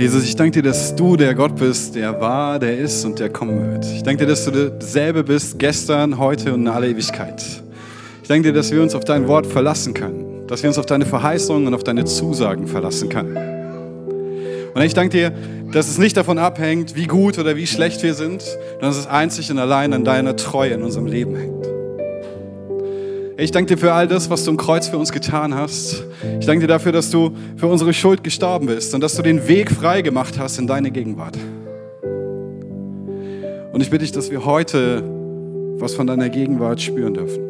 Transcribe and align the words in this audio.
Jesus, 0.00 0.24
ich 0.24 0.34
danke 0.34 0.62
dir, 0.62 0.70
dass 0.70 0.96
du 0.96 1.14
der 1.14 1.34
Gott 1.34 1.56
bist, 1.56 1.94
der 1.94 2.18
war, 2.22 2.58
der 2.58 2.78
ist 2.78 3.04
und 3.04 3.18
der 3.18 3.28
kommen 3.28 3.70
wird. 3.70 3.84
Ich 3.84 4.02
danke 4.02 4.24
dir, 4.24 4.30
dass 4.30 4.46
du 4.46 4.50
derselbe 4.50 5.22
bist, 5.22 5.58
gestern, 5.58 6.16
heute 6.16 6.54
und 6.54 6.62
in 6.62 6.68
aller 6.68 6.86
Ewigkeit. 6.86 7.44
Ich 8.22 8.28
danke 8.28 8.44
dir, 8.44 8.54
dass 8.54 8.72
wir 8.72 8.80
uns 8.80 8.94
auf 8.94 9.04
dein 9.04 9.28
Wort 9.28 9.46
verlassen 9.46 9.92
können, 9.92 10.46
dass 10.46 10.62
wir 10.62 10.70
uns 10.70 10.78
auf 10.78 10.86
deine 10.86 11.04
Verheißungen 11.04 11.66
und 11.66 11.74
auf 11.74 11.84
deine 11.84 12.06
Zusagen 12.06 12.66
verlassen 12.66 13.10
können. 13.10 13.36
Und 14.72 14.80
ich 14.80 14.94
danke 14.94 15.10
dir, 15.10 15.32
dass 15.70 15.86
es 15.86 15.98
nicht 15.98 16.16
davon 16.16 16.38
abhängt, 16.38 16.96
wie 16.96 17.06
gut 17.06 17.38
oder 17.38 17.54
wie 17.56 17.66
schlecht 17.66 18.02
wir 18.02 18.14
sind, 18.14 18.40
sondern 18.40 18.88
dass 18.88 18.96
es 18.96 19.06
einzig 19.06 19.50
und 19.50 19.58
allein 19.58 19.92
an 19.92 20.06
deiner 20.06 20.34
Treue 20.34 20.70
in 20.70 20.82
unserem 20.82 21.08
Leben 21.08 21.36
hängt. 21.36 21.69
Ich 23.40 23.52
danke 23.52 23.74
dir 23.74 23.80
für 23.80 23.94
all 23.94 24.06
das, 24.06 24.28
was 24.28 24.44
du 24.44 24.50
im 24.50 24.58
Kreuz 24.58 24.88
für 24.88 24.98
uns 24.98 25.12
getan 25.12 25.54
hast. 25.54 26.04
Ich 26.38 26.44
danke 26.44 26.60
dir 26.60 26.66
dafür, 26.66 26.92
dass 26.92 27.08
du 27.08 27.30
für 27.56 27.68
unsere 27.68 27.94
Schuld 27.94 28.22
gestorben 28.22 28.66
bist 28.66 28.94
und 28.94 29.00
dass 29.00 29.14
du 29.14 29.22
den 29.22 29.48
Weg 29.48 29.70
frei 29.70 30.02
gemacht 30.02 30.38
hast 30.38 30.58
in 30.58 30.66
deine 30.66 30.90
Gegenwart. 30.90 31.38
Und 33.72 33.80
ich 33.80 33.88
bitte 33.88 34.04
dich, 34.04 34.12
dass 34.12 34.30
wir 34.30 34.44
heute 34.44 35.02
was 35.78 35.94
von 35.94 36.06
deiner 36.06 36.28
Gegenwart 36.28 36.82
spüren 36.82 37.14
dürfen. 37.14 37.40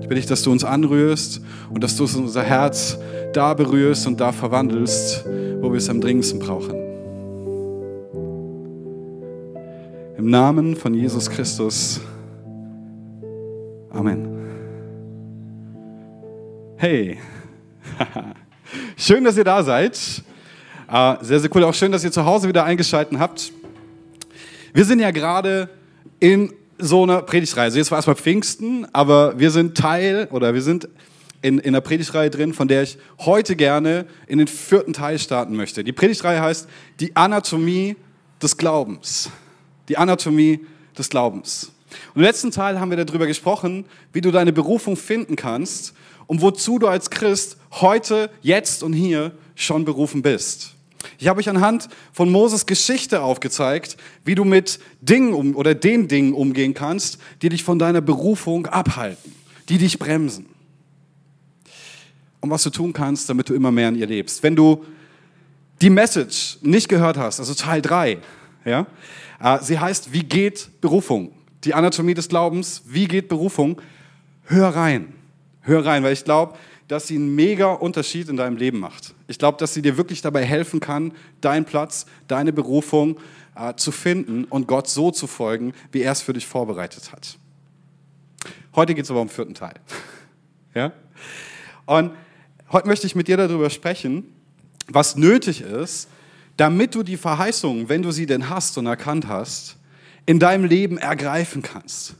Ich 0.00 0.08
bitte 0.08 0.14
dich, 0.14 0.26
dass 0.26 0.42
du 0.42 0.50
uns 0.50 0.64
anrührst 0.64 1.42
und 1.68 1.84
dass 1.84 1.94
du 1.94 2.04
unser 2.04 2.42
Herz 2.42 2.98
da 3.34 3.52
berührst 3.52 4.06
und 4.06 4.18
da 4.18 4.32
verwandelst, 4.32 5.26
wo 5.60 5.70
wir 5.70 5.76
es 5.76 5.90
am 5.90 6.00
dringendsten 6.00 6.38
brauchen. 6.38 6.74
Im 10.16 10.30
Namen 10.30 10.74
von 10.74 10.94
Jesus 10.94 11.28
Christus. 11.28 12.00
Amen. 13.90 14.33
Hey, 16.76 17.18
schön, 18.96 19.22
dass 19.22 19.36
ihr 19.36 19.44
da 19.44 19.62
seid. 19.62 19.96
Uh, 20.88 21.14
sehr, 21.20 21.38
sehr 21.38 21.48
cool. 21.54 21.62
Auch 21.62 21.72
schön, 21.72 21.92
dass 21.92 22.02
ihr 22.02 22.10
zu 22.10 22.24
Hause 22.24 22.48
wieder 22.48 22.64
eingeschaltet 22.64 23.16
habt. 23.18 23.52
Wir 24.72 24.84
sind 24.84 24.98
ja 24.98 25.12
gerade 25.12 25.70
in 26.18 26.52
so 26.76 27.04
einer 27.04 27.22
Predigtreihe. 27.22 27.66
Also 27.66 27.78
jetzt 27.78 27.92
war 27.92 27.98
erstmal 27.98 28.16
Pfingsten, 28.16 28.88
aber 28.92 29.38
wir 29.38 29.52
sind 29.52 29.76
Teil 29.78 30.26
oder 30.32 30.52
wir 30.52 30.62
sind 30.62 30.88
in, 31.42 31.60
in 31.60 31.68
einer 31.68 31.80
Predigtreihe 31.80 32.28
drin, 32.28 32.52
von 32.52 32.66
der 32.66 32.82
ich 32.82 32.98
heute 33.20 33.54
gerne 33.54 34.06
in 34.26 34.38
den 34.38 34.48
vierten 34.48 34.92
Teil 34.92 35.20
starten 35.20 35.54
möchte. 35.54 35.84
Die 35.84 35.92
Predigtreihe 35.92 36.42
heißt 36.42 36.68
Die 36.98 37.14
Anatomie 37.14 37.94
des 38.42 38.56
Glaubens. 38.56 39.30
Die 39.88 39.96
Anatomie 39.96 40.66
des 40.98 41.08
Glaubens. 41.08 41.70
Und 42.14 42.16
im 42.16 42.22
letzten 42.22 42.50
Teil 42.50 42.80
haben 42.80 42.90
wir 42.90 43.02
darüber 43.02 43.28
gesprochen, 43.28 43.84
wie 44.12 44.20
du 44.20 44.32
deine 44.32 44.52
Berufung 44.52 44.96
finden 44.96 45.36
kannst 45.36 45.94
und 46.26 46.42
wozu 46.42 46.78
du 46.78 46.88
als 46.88 47.10
Christ 47.10 47.56
heute, 47.72 48.30
jetzt 48.42 48.82
und 48.82 48.92
hier 48.92 49.32
schon 49.54 49.84
berufen 49.84 50.22
bist. 50.22 50.74
Ich 51.18 51.28
habe 51.28 51.40
euch 51.40 51.48
anhand 51.48 51.88
von 52.12 52.30
Moses 52.30 52.66
Geschichte 52.66 53.22
aufgezeigt, 53.22 53.96
wie 54.24 54.34
du 54.34 54.44
mit 54.44 54.78
Dingen 55.00 55.34
um, 55.34 55.54
oder 55.54 55.74
den 55.74 56.08
Dingen 56.08 56.32
umgehen 56.32 56.74
kannst, 56.74 57.18
die 57.42 57.48
dich 57.48 57.62
von 57.62 57.78
deiner 57.78 58.00
Berufung 58.00 58.66
abhalten, 58.66 59.34
die 59.68 59.78
dich 59.78 59.98
bremsen. 59.98 60.46
Und 62.40 62.50
was 62.50 62.62
du 62.62 62.70
tun 62.70 62.92
kannst, 62.92 63.28
damit 63.28 63.48
du 63.48 63.54
immer 63.54 63.70
mehr 63.70 63.88
in 63.88 63.96
ihr 63.96 64.06
lebst. 64.06 64.42
Wenn 64.42 64.56
du 64.56 64.84
die 65.80 65.90
Message 65.90 66.58
nicht 66.62 66.88
gehört 66.88 67.16
hast, 67.16 67.40
also 67.40 67.54
Teil 67.54 67.82
3, 67.82 68.18
ja, 68.64 68.86
äh, 69.40 69.58
sie 69.62 69.78
heißt, 69.78 70.12
wie 70.12 70.22
geht 70.22 70.80
Berufung? 70.80 71.32
Die 71.64 71.74
Anatomie 71.74 72.14
des 72.14 72.28
Glaubens, 72.28 72.82
wie 72.86 73.08
geht 73.08 73.28
Berufung? 73.28 73.80
Hör 74.44 74.68
rein. 74.68 75.12
Hör 75.66 75.84
rein, 75.84 76.02
weil 76.02 76.12
ich 76.12 76.24
glaube, 76.24 76.58
dass 76.88 77.06
sie 77.06 77.16
einen 77.16 77.34
mega 77.34 77.72
Unterschied 77.72 78.28
in 78.28 78.36
deinem 78.36 78.58
Leben 78.58 78.78
macht. 78.78 79.14
Ich 79.26 79.38
glaube, 79.38 79.56
dass 79.56 79.72
sie 79.72 79.80
dir 79.80 79.96
wirklich 79.96 80.20
dabei 80.20 80.44
helfen 80.44 80.78
kann, 80.78 81.12
deinen 81.40 81.64
Platz, 81.64 82.04
deine 82.28 82.52
Berufung 82.52 83.18
äh, 83.56 83.74
zu 83.74 83.90
finden 83.90 84.44
und 84.44 84.68
Gott 84.68 84.88
so 84.88 85.10
zu 85.10 85.26
folgen, 85.26 85.72
wie 85.90 86.02
er 86.02 86.12
es 86.12 86.20
für 86.20 86.34
dich 86.34 86.46
vorbereitet 86.46 87.12
hat. 87.12 87.38
Heute 88.74 88.94
geht 88.94 89.04
es 89.04 89.10
aber 89.10 89.22
um 89.22 89.28
den 89.28 89.34
vierten 89.34 89.54
Teil. 89.54 89.74
ja? 90.74 90.92
Und 91.86 92.12
heute 92.70 92.86
möchte 92.86 93.06
ich 93.06 93.14
mit 93.14 93.28
dir 93.28 93.38
darüber 93.38 93.70
sprechen, 93.70 94.24
was 94.88 95.16
nötig 95.16 95.62
ist, 95.62 96.10
damit 96.58 96.94
du 96.94 97.02
die 97.02 97.16
Verheißungen, 97.16 97.88
wenn 97.88 98.02
du 98.02 98.10
sie 98.10 98.26
denn 98.26 98.50
hast 98.50 98.76
und 98.76 98.84
erkannt 98.84 99.26
hast, 99.26 99.78
in 100.26 100.38
deinem 100.38 100.66
Leben 100.66 100.98
ergreifen 100.98 101.62
kannst 101.62 102.16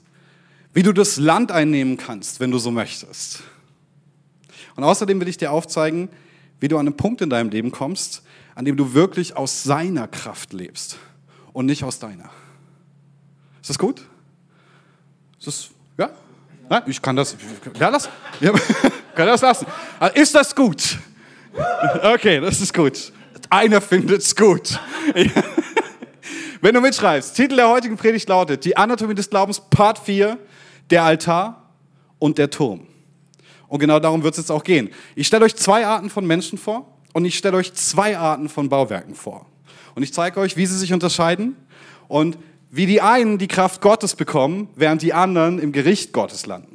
wie 0.74 0.82
du 0.82 0.92
das 0.92 1.16
Land 1.16 1.52
einnehmen 1.52 1.96
kannst, 1.96 2.40
wenn 2.40 2.50
du 2.50 2.58
so 2.58 2.70
möchtest. 2.70 3.42
Und 4.74 4.82
außerdem 4.82 5.20
will 5.20 5.28
ich 5.28 5.36
dir 5.36 5.52
aufzeigen, 5.52 6.08
wie 6.60 6.68
du 6.68 6.76
an 6.76 6.86
einen 6.86 6.96
Punkt 6.96 7.20
in 7.20 7.30
deinem 7.30 7.48
Leben 7.48 7.70
kommst, 7.70 8.22
an 8.56 8.64
dem 8.64 8.76
du 8.76 8.92
wirklich 8.92 9.36
aus 9.36 9.62
seiner 9.62 10.08
Kraft 10.08 10.52
lebst 10.52 10.98
und 11.52 11.66
nicht 11.66 11.84
aus 11.84 12.00
deiner. 12.00 12.28
Ist 13.60 13.70
das 13.70 13.78
gut? 13.78 14.02
Ist 15.38 15.46
das, 15.46 15.70
ja? 15.96 16.10
ja 16.68 16.82
ich 16.86 17.00
kann 17.00 17.14
das, 17.16 17.36
ja, 17.78 17.90
das, 17.90 18.08
ja, 18.40 18.52
kann 19.14 19.26
das 19.26 19.42
lassen. 19.42 19.66
Also 20.00 20.20
ist 20.20 20.34
das 20.34 20.54
gut? 20.54 20.98
Okay, 22.02 22.40
das 22.40 22.60
ist 22.60 22.74
gut. 22.74 23.12
Einer 23.48 23.80
findet 23.80 24.22
es 24.22 24.34
gut. 24.34 24.80
Wenn 26.60 26.74
du 26.74 26.80
mitschreibst, 26.80 27.36
Titel 27.36 27.56
der 27.56 27.68
heutigen 27.68 27.96
Predigt 27.96 28.28
lautet 28.28 28.64
Die 28.64 28.76
Anatomie 28.76 29.14
des 29.14 29.30
Glaubens, 29.30 29.60
Part 29.60 29.98
4, 29.98 30.38
der 30.90 31.04
Altar 31.04 31.70
und 32.18 32.38
der 32.38 32.50
Turm. 32.50 32.86
Und 33.68 33.80
genau 33.80 33.98
darum 33.98 34.22
wird 34.22 34.34
es 34.34 34.38
jetzt 34.38 34.50
auch 34.50 34.64
gehen. 34.64 34.90
Ich 35.14 35.26
stelle 35.26 35.44
euch 35.44 35.56
zwei 35.56 35.86
Arten 35.86 36.10
von 36.10 36.26
Menschen 36.26 36.58
vor 36.58 36.86
und 37.12 37.24
ich 37.24 37.36
stelle 37.36 37.56
euch 37.56 37.74
zwei 37.74 38.16
Arten 38.16 38.48
von 38.48 38.68
Bauwerken 38.68 39.14
vor. 39.14 39.46
Und 39.94 40.02
ich 40.02 40.12
zeige 40.12 40.40
euch, 40.40 40.56
wie 40.56 40.66
sie 40.66 40.78
sich 40.78 40.92
unterscheiden 40.92 41.56
und 42.08 42.38
wie 42.70 42.86
die 42.86 43.00
einen 43.00 43.38
die 43.38 43.48
Kraft 43.48 43.80
Gottes 43.80 44.16
bekommen, 44.16 44.68
während 44.74 45.02
die 45.02 45.12
anderen 45.12 45.58
im 45.58 45.72
Gericht 45.72 46.12
Gottes 46.12 46.46
landen. 46.46 46.74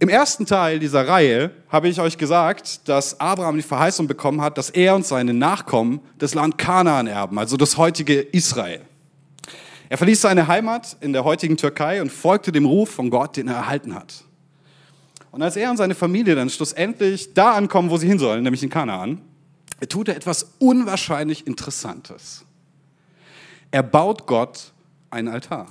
Im 0.00 0.08
ersten 0.08 0.46
Teil 0.46 0.78
dieser 0.78 1.08
Reihe 1.08 1.50
habe 1.68 1.88
ich 1.88 2.00
euch 2.00 2.16
gesagt, 2.18 2.88
dass 2.88 3.18
Abraham 3.18 3.56
die 3.56 3.62
Verheißung 3.62 4.06
bekommen 4.06 4.40
hat, 4.40 4.56
dass 4.56 4.70
er 4.70 4.94
und 4.94 5.04
seine 5.04 5.34
Nachkommen 5.34 6.00
das 6.18 6.34
Land 6.34 6.56
Kanaan 6.56 7.08
erben, 7.08 7.36
also 7.36 7.56
das 7.56 7.76
heutige 7.76 8.20
Israel. 8.20 8.87
Er 9.88 9.96
verließ 9.96 10.20
seine 10.20 10.48
Heimat 10.48 10.96
in 11.00 11.12
der 11.12 11.24
heutigen 11.24 11.56
Türkei 11.56 12.02
und 12.02 12.12
folgte 12.12 12.52
dem 12.52 12.66
Ruf 12.66 12.90
von 12.90 13.10
Gott, 13.10 13.36
den 13.36 13.48
er 13.48 13.54
erhalten 13.54 13.94
hat. 13.94 14.24
Und 15.30 15.42
als 15.42 15.56
er 15.56 15.70
und 15.70 15.76
seine 15.76 15.94
Familie 15.94 16.34
dann 16.34 16.50
schlussendlich 16.50 17.34
da 17.34 17.54
ankommen, 17.54 17.90
wo 17.90 17.96
sie 17.96 18.08
hin 18.08 18.18
sollen, 18.18 18.42
nämlich 18.42 18.62
in 18.62 18.70
Kanaan, 18.70 19.20
tut 19.88 20.08
er 20.08 20.16
etwas 20.16 20.54
unwahrscheinlich 20.58 21.46
Interessantes. 21.46 22.44
Er 23.70 23.82
baut 23.82 24.26
Gott 24.26 24.72
einen 25.10 25.28
Altar. 25.28 25.70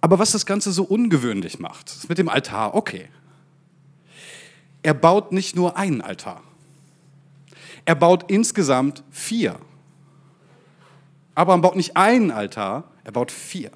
Aber 0.00 0.18
was 0.18 0.32
das 0.32 0.46
Ganze 0.46 0.72
so 0.72 0.84
ungewöhnlich 0.84 1.58
macht, 1.58 1.90
ist 1.90 2.08
mit 2.08 2.18
dem 2.18 2.28
Altar 2.28 2.74
okay. 2.74 3.08
Er 4.82 4.94
baut 4.94 5.32
nicht 5.32 5.56
nur 5.56 5.76
einen 5.76 6.00
Altar. 6.00 6.42
Er 7.84 7.94
baut 7.94 8.30
insgesamt 8.30 9.02
vier. 9.10 9.58
Abraham 11.34 11.62
baut 11.62 11.76
nicht 11.76 11.96
einen 11.96 12.30
Altar, 12.30 12.84
er 13.04 13.12
baut 13.12 13.30
vier. 13.30 13.70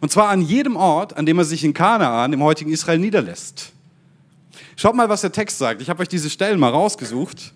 Und 0.00 0.10
zwar 0.10 0.28
an 0.28 0.42
jedem 0.42 0.76
Ort, 0.76 1.16
an 1.16 1.26
dem 1.26 1.38
er 1.38 1.44
sich 1.44 1.64
in 1.64 1.74
Kanaan, 1.74 2.32
im 2.32 2.42
heutigen 2.42 2.70
Israel, 2.70 2.98
niederlässt. 2.98 3.72
Schaut 4.76 4.94
mal, 4.94 5.08
was 5.08 5.20
der 5.20 5.32
Text 5.32 5.58
sagt. 5.58 5.82
Ich 5.82 5.90
habe 5.90 6.02
euch 6.02 6.08
diese 6.08 6.30
Stellen 6.30 6.58
mal 6.58 6.70
rausgesucht. 6.70 7.52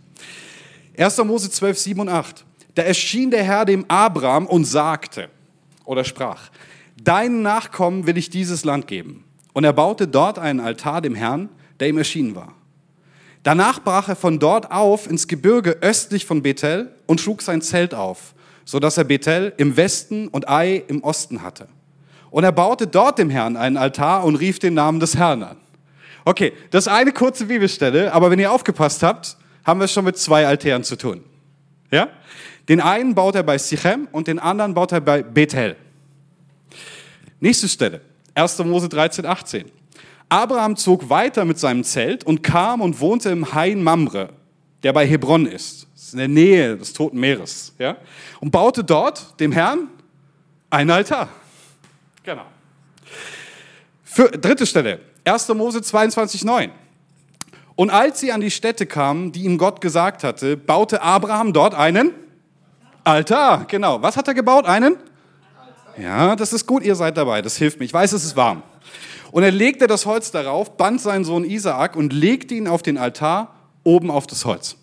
1. 0.97 1.19
Mose 1.25 1.51
12, 1.51 1.79
7 1.79 2.01
und 2.01 2.09
8. 2.09 2.45
Da 2.75 2.83
erschien 2.83 3.31
der 3.31 3.45
Herr 3.45 3.65
dem 3.65 3.85
Abraham 3.89 4.47
und 4.47 4.65
sagte 4.65 5.29
oder 5.85 6.05
sprach, 6.05 6.51
deinen 7.03 7.43
Nachkommen 7.43 8.07
will 8.07 8.17
ich 8.17 8.31
dieses 8.31 8.65
Land 8.65 8.87
geben. 8.89 9.25
Und 9.53 9.65
er 9.65 9.73
baute 9.73 10.09
dort 10.09 10.39
einen 10.39 10.61
Altar 10.61 11.01
dem 11.01 11.15
Herrn, 11.15 11.49
der 11.81 11.89
ihm 11.89 11.99
erschienen 11.99 12.35
war. 12.35 12.55
Danach 13.43 13.83
brach 13.83 14.09
er 14.09 14.17
von 14.17 14.39
dort 14.39 14.71
auf 14.71 15.09
ins 15.09 15.29
Gebirge 15.29 15.79
östlich 15.81 16.27
von 16.27 16.43
Bethel 16.43 16.95
und 17.07 17.21
schlug 17.21 17.43
sein 17.43 17.63
Zelt 17.63 17.95
auf 17.95 18.35
so 18.65 18.81
dass 18.81 18.97
er 18.97 19.05
Bethel 19.05 19.53
im 19.57 19.77
Westen 19.77 20.29
und 20.29 20.49
Ai 20.49 20.83
im 20.89 21.03
Osten 21.03 21.43
hatte. 21.43 21.69
Und 22.31 22.45
er 22.45 22.53
baute 22.53 22.87
dort 22.87 23.19
dem 23.19 23.31
Herrn 23.31 23.57
einen 23.57 23.77
Altar 23.77 24.25
und 24.25 24.37
rief 24.37 24.59
den 24.59 24.75
Namen 24.75 25.01
des 25.01 25.17
Herrn 25.17 25.43
an. 25.43 25.57
Okay, 26.25 26.53
das 26.71 26.87
ist 26.87 26.93
eine 26.93 27.13
kurze 27.13 27.47
Bibelstelle, 27.47 28.13
aber 28.13 28.31
wenn 28.31 28.39
ihr 28.39 28.51
aufgepasst 28.51 29.03
habt, 29.03 29.37
haben 29.65 29.81
wir 29.81 29.85
es 29.85 29.93
schon 29.93 30.05
mit 30.05 30.19
zwei 30.19 30.47
Altären 30.47 30.83
zu 30.83 30.97
tun. 30.97 31.23
Ja? 31.91 32.09
Den 32.69 32.81
einen 32.81 33.15
baut 33.15 33.35
er 33.35 33.43
bei 33.43 33.59
Sichem 33.59 34.09
und 34.11 34.27
den 34.27 34.39
anderen 34.39 34.75
baut 34.75 34.93
er 34.93 35.01
bei 35.01 35.23
Bethel. 35.23 35.77
Nächste 37.41 37.69
Stelle, 37.69 38.01
1. 38.35 38.59
Mose 38.61 38.89
13, 38.89 39.27
18. 39.27 39.71
Abraham 40.31 40.77
zog 40.77 41.11
weiter 41.11 41.45
mit 41.45 41.59
seinem 41.59 41.85
Zelt 41.85 42.25
und 42.25 42.43
kam 42.43 42.81
und 42.81 43.01
wohnte 43.01 43.29
im 43.29 43.55
Hain 43.55 43.83
Mamre, 43.83 44.31
der 44.85 44.93
bei 44.93 45.07
Hebron 45.07 45.47
ist 45.47 45.89
in 46.13 46.19
der 46.19 46.29
Nähe 46.29 46.77
des 46.77 46.93
Toten 46.93 47.19
Meeres, 47.19 47.73
ja, 47.77 47.97
und 48.41 48.53
baute 48.53 48.85
dort 48.85 49.41
dem 49.41 49.51
Herrn 49.51 49.89
einen 50.71 50.91
Altar. 50.91 51.29
Genau. 52.23 52.45
Für, 54.05 54.29
dritte 54.29 54.65
Stelle, 54.65 55.01
1. 55.25 55.49
Mose 55.49 55.81
22,9. 55.81 56.71
Und 57.75 57.91
als 57.91 58.21
sie 58.21 58.31
an 58.31 58.41
die 58.41 58.53
Stätte 58.53 58.87
kamen, 58.87 59.33
die 59.33 59.43
ihm 59.43 59.59
Gott 59.59 59.81
gesagt 59.81 60.23
hatte, 60.23 60.57
baute 60.57 61.03
Abraham 61.03 61.53
dort 61.53 61.75
einen 61.75 62.13
Altar. 63.03 63.65
Genau. 63.67 64.01
Was 64.01 64.17
hat 64.17 64.29
er 64.29 64.35
gebaut? 64.35 64.67
Einen? 64.67 64.97
Ja, 65.99 66.37
das 66.37 66.53
ist 66.53 66.67
gut, 66.67 66.85
ihr 66.85 66.95
seid 66.95 67.17
dabei. 67.17 67.43
Das 67.43 67.57
hilft 67.57 67.81
mir. 67.81 67.87
Ich 67.87 67.93
weiß, 67.93 68.13
es 68.13 68.25
ist 68.25 68.37
warm. 68.37 68.63
Und 69.33 69.43
er 69.43 69.51
legte 69.51 69.89
das 69.89 70.07
Holz 70.07 70.31
darauf, 70.31 70.77
band 70.77 71.01
seinen 71.01 71.25
Sohn 71.25 71.45
Isaak 71.45 71.97
und 71.97 72.13
legte 72.13 72.55
ihn 72.55 72.69
auf 72.69 72.83
den 72.83 72.97
Altar 72.97 73.53
oben 73.85 74.11
auf 74.11 74.27
das 74.27 74.45
Holz. 74.45 74.77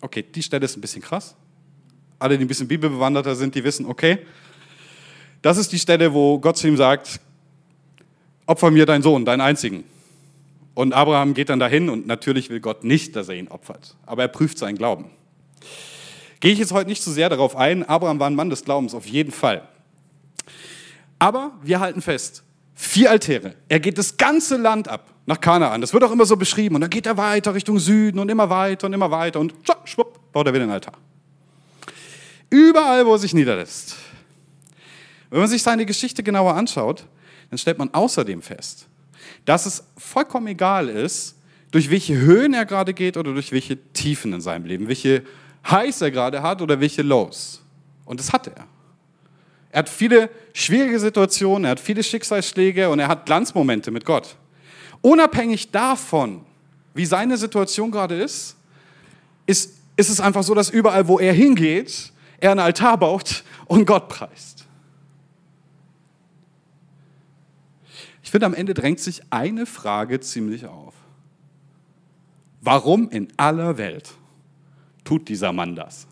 Okay, 0.00 0.22
die 0.22 0.42
Stelle 0.42 0.64
ist 0.64 0.76
ein 0.76 0.80
bisschen 0.80 1.02
krass. 1.02 1.34
Alle, 2.18 2.38
die 2.38 2.44
ein 2.44 2.48
bisschen 2.48 2.68
bibelbewanderter 2.68 3.34
sind, 3.34 3.54
die 3.54 3.64
wissen, 3.64 3.86
okay, 3.86 4.18
das 5.42 5.58
ist 5.58 5.72
die 5.72 5.78
Stelle, 5.78 6.14
wo 6.14 6.38
Gott 6.38 6.56
zu 6.56 6.68
ihm 6.68 6.76
sagt, 6.76 7.20
opfer 8.46 8.70
mir 8.70 8.86
deinen 8.86 9.02
Sohn, 9.02 9.24
deinen 9.24 9.40
einzigen. 9.40 9.84
Und 10.74 10.94
Abraham 10.94 11.34
geht 11.34 11.50
dann 11.50 11.58
dahin 11.58 11.90
und 11.90 12.06
natürlich 12.06 12.48
will 12.48 12.60
Gott 12.60 12.84
nicht, 12.84 13.14
dass 13.16 13.28
er 13.28 13.34
ihn 13.34 13.48
opfert, 13.48 13.96
aber 14.06 14.22
er 14.22 14.28
prüft 14.28 14.56
seinen 14.56 14.78
Glauben. 14.78 15.10
Gehe 16.40 16.52
ich 16.52 16.58
jetzt 16.58 16.72
heute 16.72 16.88
nicht 16.88 17.02
so 17.02 17.12
sehr 17.12 17.28
darauf 17.28 17.56
ein, 17.56 17.84
Abraham 17.84 18.18
war 18.18 18.28
ein 18.28 18.34
Mann 18.34 18.50
des 18.50 18.64
Glaubens, 18.64 18.94
auf 18.94 19.06
jeden 19.06 19.32
Fall. 19.32 19.68
Aber 21.18 21.52
wir 21.62 21.78
halten 21.78 22.02
fest, 22.02 22.42
vier 22.74 23.10
Altäre. 23.10 23.54
Er 23.68 23.78
geht 23.80 23.98
das 23.98 24.16
ganze 24.16 24.56
Land 24.56 24.88
ab 24.88 25.11
nach 25.26 25.40
Kanaan. 25.40 25.80
Das 25.80 25.92
wird 25.92 26.04
auch 26.04 26.12
immer 26.12 26.26
so 26.26 26.36
beschrieben. 26.36 26.74
Und 26.74 26.80
dann 26.80 26.90
geht 26.90 27.06
er 27.06 27.16
weiter 27.16 27.54
Richtung 27.54 27.78
Süden 27.78 28.18
und 28.18 28.28
immer 28.28 28.50
weiter 28.50 28.86
und 28.86 28.92
immer 28.92 29.10
weiter 29.10 29.40
und 29.40 29.54
schwupp, 29.84 30.32
baut 30.32 30.46
er 30.46 30.52
wieder 30.52 30.64
einen 30.64 30.72
Altar. 30.72 30.94
Überall, 32.50 33.06
wo 33.06 33.12
er 33.12 33.18
sich 33.18 33.32
niederlässt. 33.32 33.96
Wenn 35.30 35.40
man 35.40 35.48
sich 35.48 35.62
seine 35.62 35.86
Geschichte 35.86 36.22
genauer 36.22 36.54
anschaut, 36.54 37.06
dann 37.48 37.58
stellt 37.58 37.78
man 37.78 37.92
außerdem 37.92 38.42
fest, 38.42 38.86
dass 39.44 39.66
es 39.66 39.84
vollkommen 39.96 40.48
egal 40.48 40.88
ist, 40.88 41.36
durch 41.70 41.90
welche 41.90 42.14
Höhen 42.16 42.52
er 42.52 42.66
gerade 42.66 42.92
geht 42.92 43.16
oder 43.16 43.32
durch 43.32 43.50
welche 43.52 43.78
Tiefen 43.92 44.34
in 44.34 44.40
seinem 44.42 44.66
Leben, 44.66 44.88
welche 44.88 45.22
Highs 45.70 46.02
er 46.02 46.10
gerade 46.10 46.42
hat 46.42 46.60
oder 46.60 46.80
welche 46.80 47.02
Lows. 47.02 47.62
Und 48.04 48.20
das 48.20 48.32
hat 48.32 48.48
er. 48.48 48.66
Er 49.70 49.78
hat 49.78 49.88
viele 49.88 50.28
schwierige 50.52 51.00
Situationen, 51.00 51.64
er 51.64 51.70
hat 51.70 51.80
viele 51.80 52.02
Schicksalsschläge 52.02 52.90
und 52.90 52.98
er 52.98 53.08
hat 53.08 53.24
Glanzmomente 53.24 53.90
mit 53.90 54.04
Gott. 54.04 54.36
Unabhängig 55.02 55.70
davon, 55.70 56.44
wie 56.94 57.06
seine 57.06 57.36
Situation 57.36 57.90
gerade 57.90 58.20
ist, 58.20 58.56
ist, 59.46 59.74
ist 59.96 60.08
es 60.08 60.20
einfach 60.20 60.44
so, 60.44 60.54
dass 60.54 60.70
überall, 60.70 61.08
wo 61.08 61.18
er 61.18 61.32
hingeht, 61.32 62.12
er 62.38 62.52
einen 62.52 62.60
Altar 62.60 62.96
baut 62.96 63.44
und 63.66 63.84
Gott 63.84 64.08
preist. 64.08 64.64
Ich 68.22 68.30
finde, 68.30 68.46
am 68.46 68.54
Ende 68.54 68.74
drängt 68.74 69.00
sich 69.00 69.22
eine 69.30 69.66
Frage 69.66 70.20
ziemlich 70.20 70.66
auf. 70.66 70.94
Warum 72.60 73.10
in 73.10 73.28
aller 73.36 73.76
Welt 73.76 74.14
tut 75.04 75.28
dieser 75.28 75.52
Mann 75.52 75.74
das? 75.74 76.06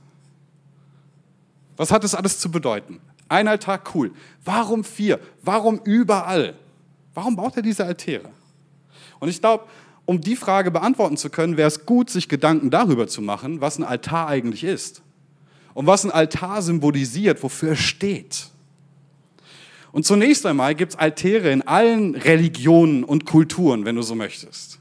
Was 1.76 1.92
hat 1.92 2.04
das 2.04 2.14
alles 2.14 2.38
zu 2.40 2.50
bedeuten? 2.50 3.00
Ein 3.28 3.46
Altar, 3.46 3.80
cool. 3.94 4.12
Warum 4.44 4.82
vier? 4.82 5.20
Warum 5.42 5.80
überall? 5.84 6.58
Warum 7.14 7.36
baut 7.36 7.56
er 7.56 7.62
diese 7.62 7.84
Altäre? 7.84 8.30
Und 9.20 9.28
ich 9.28 9.40
glaube, 9.40 9.64
um 10.06 10.20
die 10.20 10.34
Frage 10.34 10.70
beantworten 10.70 11.16
zu 11.16 11.30
können, 11.30 11.56
wäre 11.56 11.68
es 11.68 11.86
gut, 11.86 12.10
sich 12.10 12.28
Gedanken 12.28 12.70
darüber 12.70 13.06
zu 13.06 13.22
machen, 13.22 13.60
was 13.60 13.78
ein 13.78 13.84
Altar 13.84 14.26
eigentlich 14.26 14.64
ist. 14.64 15.02
Und 15.72 15.86
was 15.86 16.04
ein 16.04 16.10
Altar 16.10 16.62
symbolisiert, 16.62 17.42
wofür 17.42 17.70
er 17.70 17.76
steht. 17.76 18.48
Und 19.92 20.04
zunächst 20.04 20.46
einmal 20.46 20.74
gibt 20.74 20.92
es 20.92 20.98
Altäre 20.98 21.50
in 21.50 21.62
allen 21.62 22.14
Religionen 22.14 23.04
und 23.04 23.24
Kulturen, 23.24 23.84
wenn 23.84 23.96
du 23.96 24.02
so 24.02 24.14
möchtest. 24.14 24.78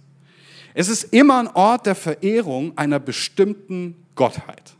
Es 0.73 0.87
ist 0.87 1.13
immer 1.13 1.39
ein 1.39 1.47
Ort 1.47 1.85
der 1.85 1.95
Verehrung 1.95 2.77
einer 2.77 2.99
bestimmten 2.99 3.95
Gottheit. 4.15 4.73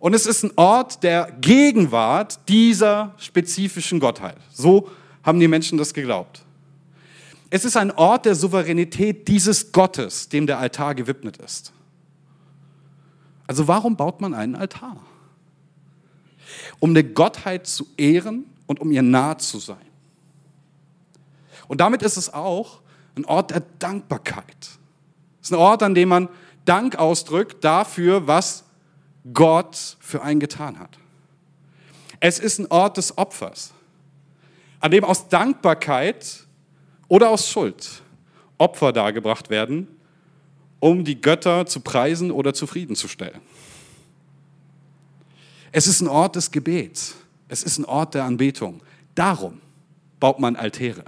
Und 0.00 0.14
es 0.14 0.26
ist 0.26 0.44
ein 0.44 0.52
Ort 0.56 1.02
der 1.02 1.32
Gegenwart 1.40 2.38
dieser 2.48 3.14
spezifischen 3.18 3.98
Gottheit. 3.98 4.36
So 4.52 4.88
haben 5.24 5.40
die 5.40 5.48
Menschen 5.48 5.76
das 5.76 5.92
geglaubt. 5.92 6.42
Es 7.50 7.64
ist 7.64 7.76
ein 7.76 7.90
Ort 7.92 8.26
der 8.26 8.34
Souveränität 8.34 9.26
dieses 9.28 9.72
Gottes, 9.72 10.28
dem 10.28 10.46
der 10.46 10.58
Altar 10.58 10.94
gewidmet 10.94 11.38
ist. 11.38 11.72
Also 13.46 13.66
warum 13.66 13.96
baut 13.96 14.20
man 14.20 14.34
einen 14.34 14.54
Altar? 14.54 14.98
Um 16.78 16.90
eine 16.90 17.04
Gottheit 17.04 17.66
zu 17.66 17.86
ehren 17.96 18.44
und 18.66 18.80
um 18.80 18.90
ihr 18.90 19.02
nahe 19.02 19.38
zu 19.38 19.58
sein. 19.58 19.76
Und 21.66 21.80
damit 21.80 22.02
ist 22.02 22.16
es 22.16 22.32
auch 22.32 22.80
ein 23.16 23.24
Ort 23.24 23.50
der 23.50 23.62
Dankbarkeit. 23.78 24.78
Es 25.40 25.48
ist 25.48 25.52
ein 25.52 25.58
Ort, 25.58 25.82
an 25.82 25.94
dem 25.94 26.10
man 26.10 26.28
Dank 26.64 26.96
ausdrückt 26.96 27.64
dafür, 27.64 28.26
was 28.26 28.64
Gott 29.32 29.96
für 30.00 30.22
einen 30.22 30.40
getan 30.40 30.78
hat. 30.78 30.98
Es 32.20 32.38
ist 32.38 32.58
ein 32.58 32.66
Ort 32.70 32.98
des 32.98 33.16
Opfers, 33.16 33.72
an 34.80 34.90
dem 34.90 35.04
aus 35.04 35.28
Dankbarkeit 35.28 36.46
oder 37.08 37.30
aus 37.30 37.48
Schuld 37.48 38.02
Opfer 38.58 38.92
dargebracht 38.92 39.50
werden, 39.50 39.88
um 40.80 41.04
die 41.04 41.20
Götter 41.20 41.66
zu 41.66 41.80
preisen 41.80 42.30
oder 42.30 42.54
zufriedenzustellen. 42.54 43.40
Es 45.72 45.86
ist 45.86 46.00
ein 46.00 46.08
Ort 46.08 46.36
des 46.36 46.50
Gebets. 46.50 47.14
Es 47.48 47.62
ist 47.62 47.78
ein 47.78 47.84
Ort 47.84 48.14
der 48.14 48.24
Anbetung. 48.24 48.80
Darum 49.14 49.60
baut 50.20 50.38
man 50.38 50.56
Altäre. 50.56 51.04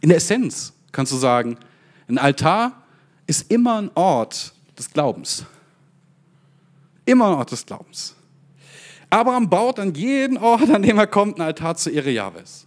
In 0.00 0.08
der 0.10 0.18
Essenz 0.18 0.72
kannst 0.92 1.12
du 1.12 1.16
sagen, 1.16 1.58
ein 2.08 2.18
Altar 2.18 2.82
ist 3.26 3.50
immer 3.50 3.82
ein 3.82 3.90
Ort 3.94 4.54
des 4.78 4.90
Glaubens. 4.90 5.44
Immer 7.04 7.28
ein 7.28 7.34
Ort 7.34 7.52
des 7.52 7.66
Glaubens. 7.66 8.14
Abraham 9.10 9.48
baut 9.48 9.78
an 9.78 9.94
jeden 9.94 10.36
Ort, 10.36 10.70
an 10.70 10.82
dem 10.82 10.98
er 10.98 11.06
kommt, 11.06 11.34
einen 11.34 11.48
Altar 11.48 11.76
zur 11.76 11.92
Ehre 11.92 12.10
Jahwes, 12.10 12.66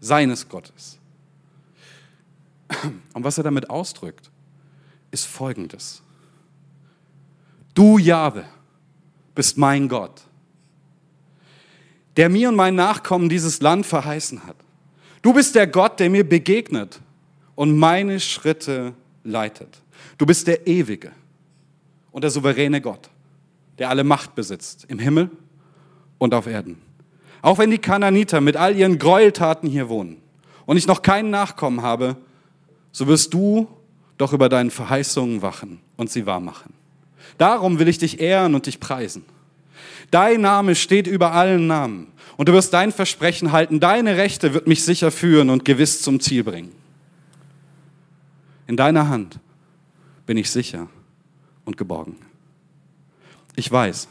seines 0.00 0.48
Gottes. 0.48 0.98
Und 3.12 3.24
was 3.24 3.38
er 3.38 3.44
damit 3.44 3.68
ausdrückt, 3.70 4.30
ist 5.10 5.26
folgendes. 5.26 6.02
Du, 7.74 7.98
Jahwe, 7.98 8.44
bist 9.34 9.58
mein 9.58 9.88
Gott, 9.88 10.22
der 12.16 12.28
mir 12.28 12.48
und 12.48 12.56
meinen 12.56 12.76
Nachkommen 12.76 13.28
dieses 13.28 13.60
Land 13.60 13.86
verheißen 13.86 14.44
hat. 14.44 14.56
Du 15.22 15.32
bist 15.32 15.54
der 15.54 15.66
Gott, 15.66 16.00
der 16.00 16.10
mir 16.10 16.28
begegnet 16.28 17.00
und 17.54 17.76
meine 17.76 18.20
Schritte 18.20 18.94
leitet. 19.22 19.82
Du 20.18 20.26
bist 20.26 20.46
der 20.46 20.66
ewige 20.66 21.12
und 22.10 22.22
der 22.22 22.30
souveräne 22.30 22.80
Gott 22.80 23.10
der 23.80 23.88
alle 23.88 24.04
Macht 24.04 24.34
besitzt, 24.34 24.84
im 24.88 24.98
Himmel 24.98 25.30
und 26.18 26.34
auf 26.34 26.46
Erden. 26.46 26.76
Auch 27.42 27.58
wenn 27.58 27.70
die 27.70 27.78
Kananiter 27.78 28.40
mit 28.40 28.56
all 28.56 28.76
ihren 28.76 28.98
Gräueltaten 28.98 29.68
hier 29.68 29.88
wohnen 29.88 30.18
und 30.66 30.76
ich 30.76 30.86
noch 30.86 31.02
keinen 31.02 31.30
Nachkommen 31.30 31.82
habe, 31.82 32.16
so 32.92 33.06
wirst 33.06 33.32
du 33.34 33.68
doch 34.18 34.32
über 34.32 34.48
deinen 34.48 34.70
Verheißungen 34.70 35.42
wachen 35.42 35.80
und 35.96 36.10
sie 36.10 36.26
wahrmachen. 36.26 36.74
Darum 37.38 37.78
will 37.78 37.88
ich 37.88 37.98
dich 37.98 38.20
ehren 38.20 38.54
und 38.54 38.66
dich 38.66 38.80
preisen. 38.80 39.24
Dein 40.10 40.40
Name 40.40 40.74
steht 40.74 41.06
über 41.06 41.32
allen 41.32 41.66
Namen 41.66 42.08
und 42.36 42.48
du 42.48 42.52
wirst 42.52 42.74
dein 42.74 42.92
Versprechen 42.92 43.52
halten. 43.52 43.80
Deine 43.80 44.16
Rechte 44.16 44.52
wird 44.52 44.66
mich 44.66 44.84
sicher 44.84 45.10
führen 45.10 45.50
und 45.50 45.64
gewiss 45.64 46.02
zum 46.02 46.20
Ziel 46.20 46.44
bringen. 46.44 46.72
In 48.66 48.76
deiner 48.76 49.08
Hand 49.08 49.38
bin 50.26 50.36
ich 50.36 50.50
sicher 50.50 50.88
und 51.64 51.76
geborgen. 51.76 52.16
Ich 53.56 53.70
weiß, 53.70 54.08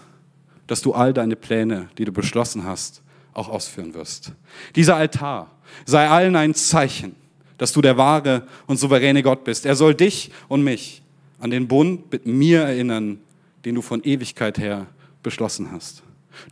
dass 0.67 0.81
du 0.81 0.93
all 0.93 1.13
deine 1.13 1.35
Pläne, 1.35 1.89
die 1.97 2.05
du 2.05 2.11
beschlossen 2.11 2.63
hast, 2.63 3.01
auch 3.33 3.49
ausführen 3.49 3.93
wirst. 3.93 4.33
Dieser 4.75 4.95
Altar 4.95 5.51
sei 5.85 6.07
allen 6.07 6.35
ein 6.35 6.53
Zeichen, 6.53 7.15
dass 7.57 7.73
du 7.73 7.81
der 7.81 7.97
wahre 7.97 8.47
und 8.67 8.77
souveräne 8.77 9.21
Gott 9.21 9.43
bist. 9.43 9.65
Er 9.65 9.75
soll 9.75 9.93
dich 9.93 10.31
und 10.47 10.63
mich 10.63 11.01
an 11.39 11.51
den 11.51 11.67
Bund 11.67 12.11
mit 12.11 12.25
mir 12.25 12.61
erinnern, 12.61 13.19
den 13.65 13.75
du 13.75 13.81
von 13.81 14.03
Ewigkeit 14.03 14.57
her 14.57 14.87
beschlossen 15.23 15.71
hast. 15.71 16.03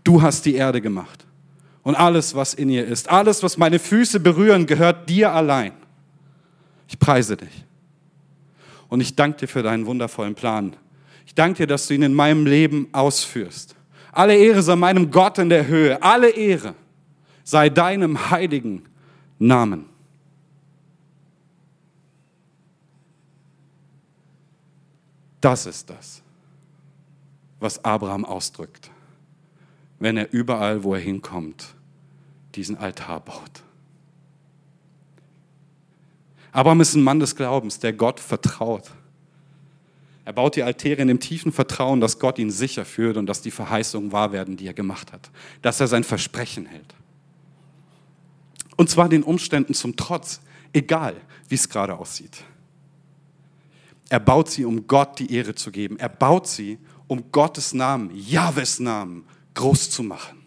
Du 0.04 0.22
hast 0.22 0.46
die 0.46 0.56
Erde 0.56 0.82
gemacht 0.82 1.26
und 1.84 1.96
alles, 1.96 2.36
was 2.36 2.54
in 2.54 2.70
ihr 2.70 2.86
ist, 2.86 3.10
alles, 3.10 3.42
was 3.44 3.58
meine 3.58 3.80
Füße 3.80 4.20
berühren, 4.20 4.66
gehört 4.66 5.10
dir 5.10 5.32
allein. 5.32 5.72
Ich 6.90 7.00
preise 7.00 7.38
dich 7.38 7.64
und 8.90 9.00
ich 9.00 9.16
danke 9.16 9.40
dir 9.40 9.48
für 9.48 9.64
deinen 9.64 9.86
wundervollen 9.86 10.36
Plan, 10.36 10.76
ich 11.26 11.34
danke 11.34 11.64
dir, 11.64 11.68
dass 11.68 11.88
du 11.88 11.94
ihn 11.94 12.04
in 12.04 12.14
meinem 12.14 12.46
Leben 12.46 12.90
ausführst. 12.92 13.77
Alle 14.12 14.36
Ehre 14.36 14.62
sei 14.62 14.76
meinem 14.76 15.12
Gott 15.12 15.38
in 15.38 15.50
der 15.50 15.68
Höhe. 15.68 16.02
Alle 16.02 16.30
Ehre 16.30 16.76
sei 17.44 17.70
deinem 17.70 18.30
heiligen 18.30 18.84
Namen. 19.40 19.86
Das 25.40 25.66
ist 25.66 25.90
das, 25.90 26.22
was 27.60 27.84
Abraham 27.86 28.26
ausdrückt, 28.26 28.90
wenn 30.00 30.18
er 30.18 30.34
überall, 30.34 30.84
wo 30.84 30.96
er 30.96 31.00
hinkommt, 31.00 31.76
diesen 32.56 32.76
Altar 32.78 33.20
baut. 33.20 33.64
Abraham 36.52 36.82
ist 36.82 36.96
ein 36.96 37.04
Mann 37.04 37.20
des 37.20 37.36
Glaubens, 37.36 37.80
der 37.80 37.94
Gott 37.94 38.20
vertraut. 38.20 38.92
Er 40.28 40.34
baut 40.34 40.58
die 40.58 40.64
Altäre 40.64 41.02
in 41.02 41.08
dem 41.08 41.22
tiefen 41.22 41.54
Vertrauen, 41.54 42.02
dass 42.02 42.20
Gott 42.20 42.38
ihn 42.38 42.52
sicher 42.52 42.84
führt 42.84 43.16
und 43.16 43.28
dass 43.28 43.42
die 43.42 43.50
Verheißungen 43.50 44.12
wahr 44.12 44.34
werden, 44.34 44.58
die 44.58 44.68
er 44.68 44.74
gemacht 44.74 45.14
hat. 45.14 45.32
Dass 45.62 45.80
er 45.80 45.88
sein 45.88 46.04
Versprechen 46.04 46.66
hält. 46.66 46.96
Und 48.76 48.90
zwar 48.90 49.08
den 49.08 49.24
Umständen 49.24 49.74
zum 49.74 49.96
Trotz, 49.96 50.42
egal 50.74 51.16
wie 51.48 51.56
es 51.56 51.70
gerade 51.70 51.98
aussieht. 51.98 52.44
Er 54.10 54.20
baut 54.20 54.50
sie, 54.50 54.66
um 54.66 54.86
Gott 54.86 55.18
die 55.18 55.34
Ehre 55.34 55.56
zu 55.56 55.72
geben. 55.72 55.98
Er 55.98 56.10
baut 56.10 56.46
sie, 56.46 56.78
um 57.08 57.32
Gottes 57.32 57.74
Namen, 57.74 58.12
Jahwes 58.14 58.82
Namen, 58.82 59.24
groß 59.54 59.92
zu 59.92 60.04
machen. 60.04 60.40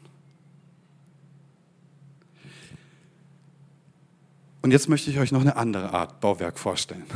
Und 4.61 4.73
jetzt 4.73 4.91
möchte 4.91 5.11
ich 5.11 5.19
euch 5.19 5.33
noch 5.33 5.41
eine 5.41 5.57
andere 5.57 5.95
Art 5.95 6.21
Bauwerk 6.21 6.59
vorstellen, 6.59 7.07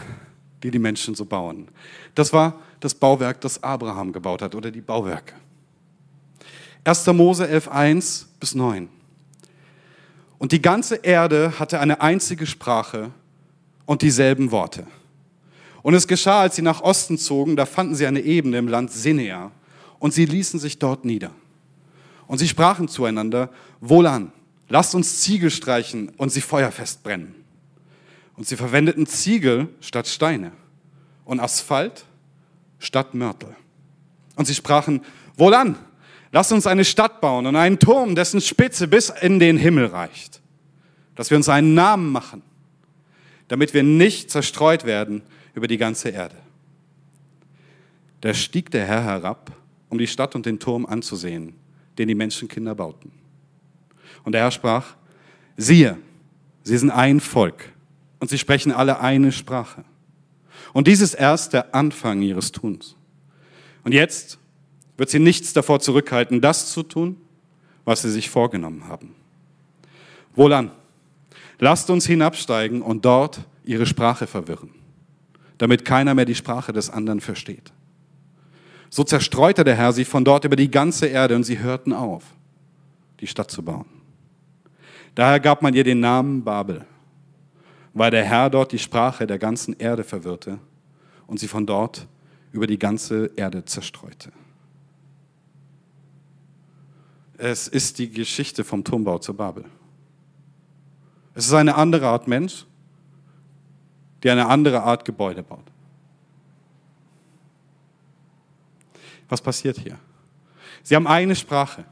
die 0.65 0.71
die 0.71 0.79
Menschen 0.79 1.15
so 1.15 1.27
bauen. 1.27 1.69
Das 2.15 2.33
war 2.33 2.59
das 2.81 2.95
Bauwerk, 2.95 3.41
das 3.43 3.63
Abraham 3.63 4.13
gebaut 4.13 4.41
hat 4.41 4.55
oder 4.55 4.71
die 4.71 4.81
Bauwerke. 4.81 5.35
1. 6.85 7.07
Mose 7.09 7.47
11, 7.47 7.69
1 7.69 8.29
bis 8.41 8.55
9. 8.55 8.89
Und 10.39 10.53
die 10.53 10.63
ganze 10.63 10.97
Erde 10.97 11.59
hatte 11.59 11.81
eine 11.81 12.01
einzige 12.01 12.47
Sprache 12.47 13.11
und 13.85 14.01
dieselben 14.01 14.51
Worte. 14.51 14.87
Und 15.83 15.93
es 15.93 16.09
geschah, 16.09 16.41
als 16.41 16.57
sie 16.57 16.63
nach 16.63 16.81
Osten 16.81 17.19
zogen, 17.19 17.57
da 17.57 17.67
fanden 17.67 17.95
sie 17.95 18.07
eine 18.07 18.21
Ebene 18.21 18.57
im 18.57 18.69
Land 18.69 18.91
Sinea 18.91 19.51
und 19.99 20.15
sie 20.15 20.25
ließen 20.25 20.59
sich 20.59 20.79
dort 20.79 21.05
nieder. 21.05 21.31
Und 22.27 22.39
sie 22.39 22.49
sprachen 22.49 22.89
zueinander, 22.89 23.51
wohlan, 23.81 24.33
lasst 24.71 24.95
uns 24.95 25.21
Ziegel 25.21 25.51
streichen 25.51 26.11
und 26.17 26.31
sie 26.31 26.41
feuerfest 26.41 27.03
brennen. 27.03 27.44
Und 28.37 28.47
sie 28.47 28.57
verwendeten 28.57 29.07
Ziegel 29.07 29.69
statt 29.81 30.07
Steine 30.07 30.53
und 31.25 31.41
Asphalt 31.41 32.05
statt 32.79 33.15
Mörtel. 33.15 33.55
Und 34.37 34.47
sie 34.47 34.55
sprachen, 34.55 35.03
wohlan, 35.37 35.77
lasst 36.33 36.53
uns 36.53 36.67
eine 36.67 36.85
Stadt 36.85 37.21
bauen 37.21 37.47
und 37.47 37.57
einen 37.57 37.79
Turm, 37.79 38.15
dessen 38.15 38.41
Spitze 38.41 38.89
bis 38.89 39.09
in 39.09 39.39
den 39.39 39.57
Himmel 39.57 39.87
reicht, 39.87 40.41
dass 41.15 41.31
wir 41.31 41.37
uns 41.37 41.49
einen 41.49 41.75
Namen 41.75 42.11
machen, 42.11 42.43
damit 43.49 43.75
wir 43.75 43.83
nicht 43.83 44.31
zerstreut 44.31 44.85
werden 44.85 45.23
über 45.55 45.69
die 45.69 45.79
ganze 45.79 46.09
Erde. 46.09 46.37
Da 48.21 48.35
stieg 48.35 48.71
der 48.71 48.87
Herr 48.87 49.05
herab, 49.05 49.53
um 49.91 49.99
die 49.99 50.07
Stadt 50.07 50.35
und 50.35 50.47
den 50.47 50.59
Turm 50.59 50.87
anzusehen, 50.87 51.55
den 51.99 52.09
die 52.09 52.15
Menschenkinder 52.15 52.75
bauten. 52.75 53.13
Und 54.25 54.33
der 54.33 54.41
Herr 54.41 54.51
sprach, 54.51 54.97
siehe, 55.57 55.99
sie 56.65 56.79
sind 56.79 56.91
ein 56.91 57.21
Volk 57.21 57.74
und 58.25 58.31
sie 58.31 58.39
sprechen 58.39 58.73
alle 58.73 59.01
eine 59.01 59.33
Sprache. 59.33 59.85
Und 60.73 60.87
dies 60.87 61.03
ist 61.03 61.13
erst 61.13 61.53
der 61.53 61.75
Anfang 61.75 62.23
ihres 62.23 62.53
Tuns. 62.53 62.97
Und 63.83 63.93
jetzt 63.93 64.39
wird 64.97 65.11
sie 65.11 65.19
nichts 65.19 65.53
davor 65.53 65.81
zurückhalten, 65.81 66.41
das 66.41 66.73
zu 66.73 66.83
tun, 66.83 67.19
was 67.85 68.01
sie 68.01 68.11
sich 68.11 68.31
vorgenommen 68.31 68.89
haben. 68.89 69.15
Wohlan, 70.35 70.71
lasst 71.59 71.91
uns 71.91 72.07
hinabsteigen 72.07 72.81
und 72.81 73.05
dort 73.05 73.41
ihre 73.63 73.85
Sprache 73.85 74.27
verwirren, 74.27 74.71
damit 75.59 75.85
keiner 75.85 76.15
mehr 76.15 76.25
die 76.25 76.35
Sprache 76.35 76.73
des 76.73 76.89
anderen 76.89 77.21
versteht. 77.21 77.75
So 78.89 79.05
zerstreute 79.05 79.65
der 79.65 79.77
Herr 79.77 79.93
sie 79.93 80.07
von 80.07 80.25
dort 80.25 80.47
über 80.47 80.57
die 80.57 80.71
ganze 80.71 81.09
Erde 81.09 81.37
und 81.37 81.45
sie 81.45 81.59
hörten 81.59 81.93
auf, 81.93 82.25
die 83.21 83.27
Stadt 83.27 83.51
zu 83.51 83.63
bauen. 83.63 83.85
Daher 85.15 85.41
gab 85.41 85.61
man 85.61 85.75
ihr 85.75 85.85
den 85.85 86.01
Namen 86.01 86.43
Babel, 86.43 86.87
weil 87.95 88.11
der 88.11 88.25
Herr 88.25 88.51
dort 88.51 88.73
die 88.73 88.79
Sprache 88.79 89.27
der 89.27 89.39
ganzen 89.39 89.79
Erde 89.79 90.05
verwirrte 90.05 90.59
und 91.27 91.39
sie 91.39 91.49
von 91.49 91.65
dort 91.65 92.07
über 92.53 92.67
die 92.67 92.79
ganze 92.79 93.31
Erde 93.37 93.65
zerstreute. 93.65 94.33
Es 97.39 97.69
ist 97.69 97.99
die 97.99 98.11
Geschichte 98.11 98.65
vom 98.65 98.85
Turmbau 98.85 99.19
zu 99.19 99.35
Babel. 99.35 99.65
Es 101.35 101.47
ist 101.47 101.55
eine 101.55 101.75
andere 101.77 102.09
Art 102.09 102.29
Mensch, 102.29 102.67
die 104.23 104.31
eine 104.31 104.47
andere 104.47 104.83
Art 104.83 105.05
Gebäude 105.05 105.43
baut. 105.43 105.65
Was 109.29 109.41
passiert 109.41 109.79
hier? 109.79 109.99
Sie 110.83 110.95
haben 110.95 111.07
eine 111.07 111.35
Sprache. 111.35 111.85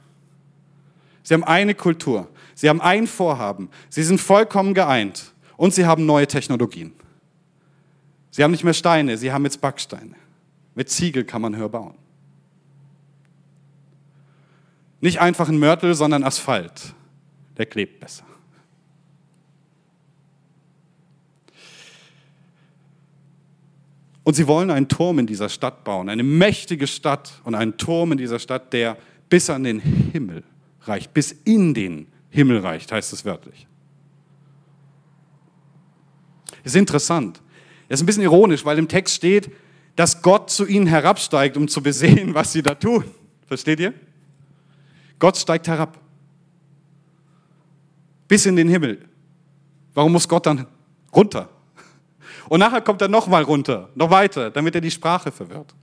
Sie 1.23 1.35
haben 1.35 1.45
eine 1.45 1.75
Kultur. 1.75 2.29
Sie 2.55 2.69
haben 2.69 2.81
ein 2.81 3.07
Vorhaben. 3.07 3.69
Sie 3.89 4.03
sind 4.03 4.21
vollkommen 4.21 4.75
geeint. 4.75 5.32
Und 5.63 5.73
sie 5.73 5.87
haben 5.87 6.07
neue 6.07 6.27
Technologien. 6.27 6.93
Sie 8.33 8.43
haben 8.43 8.51
nicht 8.51 8.65
mehr 8.65 8.75
Steine, 8.75 9.17
sie 9.17 9.31
haben 9.31 9.45
jetzt 9.45 9.61
Backsteine. 9.61 10.17
Mit 10.75 10.91
Ziegel 10.91 11.23
kann 11.23 11.41
man 11.41 11.55
höher 11.55 11.69
bauen. 11.69 11.95
Nicht 15.01 15.21
einfach 15.21 15.49
ein 15.49 15.61
Mörtel, 15.61 15.95
sondern 15.95 16.25
Asphalt. 16.25 16.95
Der 17.59 17.67
klebt 17.67 18.01
besser. 18.01 18.25
Und 24.25 24.35
sie 24.35 24.49
wollen 24.49 24.73
einen 24.73 24.89
Turm 24.89 25.21
in 25.21 25.29
dieser 25.29 25.49
Stadt 25.49 25.85
bauen, 25.85 26.09
eine 26.09 26.25
mächtige 26.25 26.89
Stadt 26.89 27.41
und 27.45 27.55
einen 27.55 27.77
Turm 27.77 28.11
in 28.11 28.19
dieser 28.19 28.41
Stadt, 28.41 28.73
der 28.73 28.97
bis 29.29 29.49
an 29.49 29.63
den 29.63 29.79
Himmel 29.79 30.43
reicht, 30.81 31.15
bis 31.15 31.31
in 31.31 31.73
den 31.73 32.09
Himmel 32.31 32.59
reicht, 32.59 32.91
heißt 32.91 33.13
es 33.13 33.25
wörtlich. 33.25 33.69
Ist 36.65 36.77
interessant. 36.77 37.41
Ist 37.89 38.03
ein 38.03 38.07
bisschen 38.07 38.23
ironisch, 38.23 38.65
weil 38.65 38.79
im 38.79 38.89
Text 38.89 39.15
steht, 39.15 39.51
dass 39.97 40.23
Gott 40.23 40.51
zu 40.51 40.67
ihnen 40.67 40.87
herabsteigt, 40.87 41.57
um 41.57 41.69
zu 41.69 41.83
besehen, 41.83 42.35
was 42.35 42.53
sie 42.53 42.63
da 42.63 42.75
tun. 42.75 43.05
Versteht 43.47 43.81
ihr? 43.81 43.93
Gott 45.19 45.37
steigt 45.37 45.69
herab. 45.69 45.99
Bis 48.29 48.47
in 48.47 48.57
den 48.57 48.69
Himmel. 48.69 49.05
Warum 49.95 50.13
muss 50.13 50.27
Gott 50.27 50.47
dann 50.47 50.67
runter? 51.15 51.49
Und 52.49 52.61
nachher 52.61 52.81
kommt 52.81 53.03
er 53.03 53.09
nochmal 53.09 53.43
runter, 53.43 53.91
noch 53.95 54.11
weiter, 54.11 54.51
damit 54.51 54.75
er 54.75 54.81
die 54.81 54.91
Sprache 54.91 55.31
verwirrt. 55.31 55.75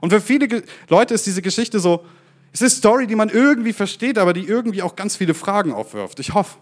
Und 0.00 0.10
für 0.10 0.20
viele 0.20 0.62
Leute 0.88 1.14
ist 1.14 1.26
diese 1.26 1.42
Geschichte 1.42 1.80
so, 1.80 2.04
es 2.52 2.62
ist 2.62 2.72
eine 2.72 2.78
Story, 2.78 3.06
die 3.06 3.16
man 3.16 3.28
irgendwie 3.28 3.72
versteht, 3.72 4.18
aber 4.18 4.32
die 4.32 4.46
irgendwie 4.46 4.82
auch 4.82 4.96
ganz 4.96 5.16
viele 5.16 5.34
Fragen 5.34 5.72
aufwirft. 5.72 6.20
Ich 6.20 6.32
hoffe, 6.32 6.58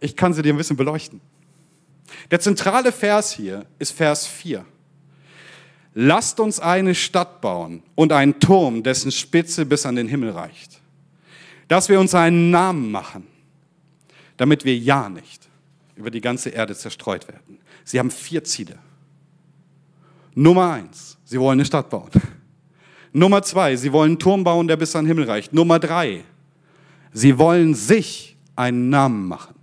ich 0.00 0.16
kann 0.16 0.32
sie 0.32 0.42
dir 0.42 0.52
ein 0.52 0.56
bisschen 0.56 0.76
beleuchten. 0.76 1.20
Der 2.30 2.40
zentrale 2.40 2.92
Vers 2.92 3.32
hier 3.32 3.66
ist 3.78 3.92
Vers 3.92 4.26
4. 4.26 4.64
Lasst 5.94 6.40
uns 6.40 6.60
eine 6.60 6.94
Stadt 6.94 7.40
bauen 7.40 7.82
und 7.94 8.12
einen 8.12 8.38
Turm, 8.38 8.82
dessen 8.82 9.10
Spitze 9.10 9.64
bis 9.64 9.86
an 9.86 9.96
den 9.96 10.08
Himmel 10.08 10.30
reicht. 10.30 10.80
Dass 11.68 11.88
wir 11.88 11.98
uns 11.98 12.14
einen 12.14 12.50
Namen 12.50 12.90
machen, 12.90 13.26
damit 14.36 14.64
wir 14.64 14.76
ja 14.76 15.08
nicht 15.08 15.48
über 15.96 16.10
die 16.10 16.20
ganze 16.20 16.50
Erde 16.50 16.76
zerstreut 16.76 17.26
werden. 17.28 17.58
Sie 17.84 17.98
haben 17.98 18.10
vier 18.10 18.44
Ziele. 18.44 18.78
Nummer 20.34 20.74
eins, 20.74 21.16
sie 21.24 21.40
wollen 21.40 21.58
eine 21.58 21.64
Stadt 21.64 21.88
bauen. 21.88 22.10
Nummer 23.12 23.42
zwei, 23.42 23.74
sie 23.76 23.90
wollen 23.90 24.12
einen 24.12 24.18
Turm 24.18 24.44
bauen, 24.44 24.68
der 24.68 24.76
bis 24.76 24.94
an 24.94 25.04
den 25.04 25.08
Himmel 25.08 25.24
reicht. 25.24 25.54
Nummer 25.54 25.78
drei, 25.78 26.24
sie 27.12 27.38
wollen 27.38 27.74
sich 27.74 28.36
einen 28.54 28.90
Namen 28.90 29.26
machen. 29.26 29.54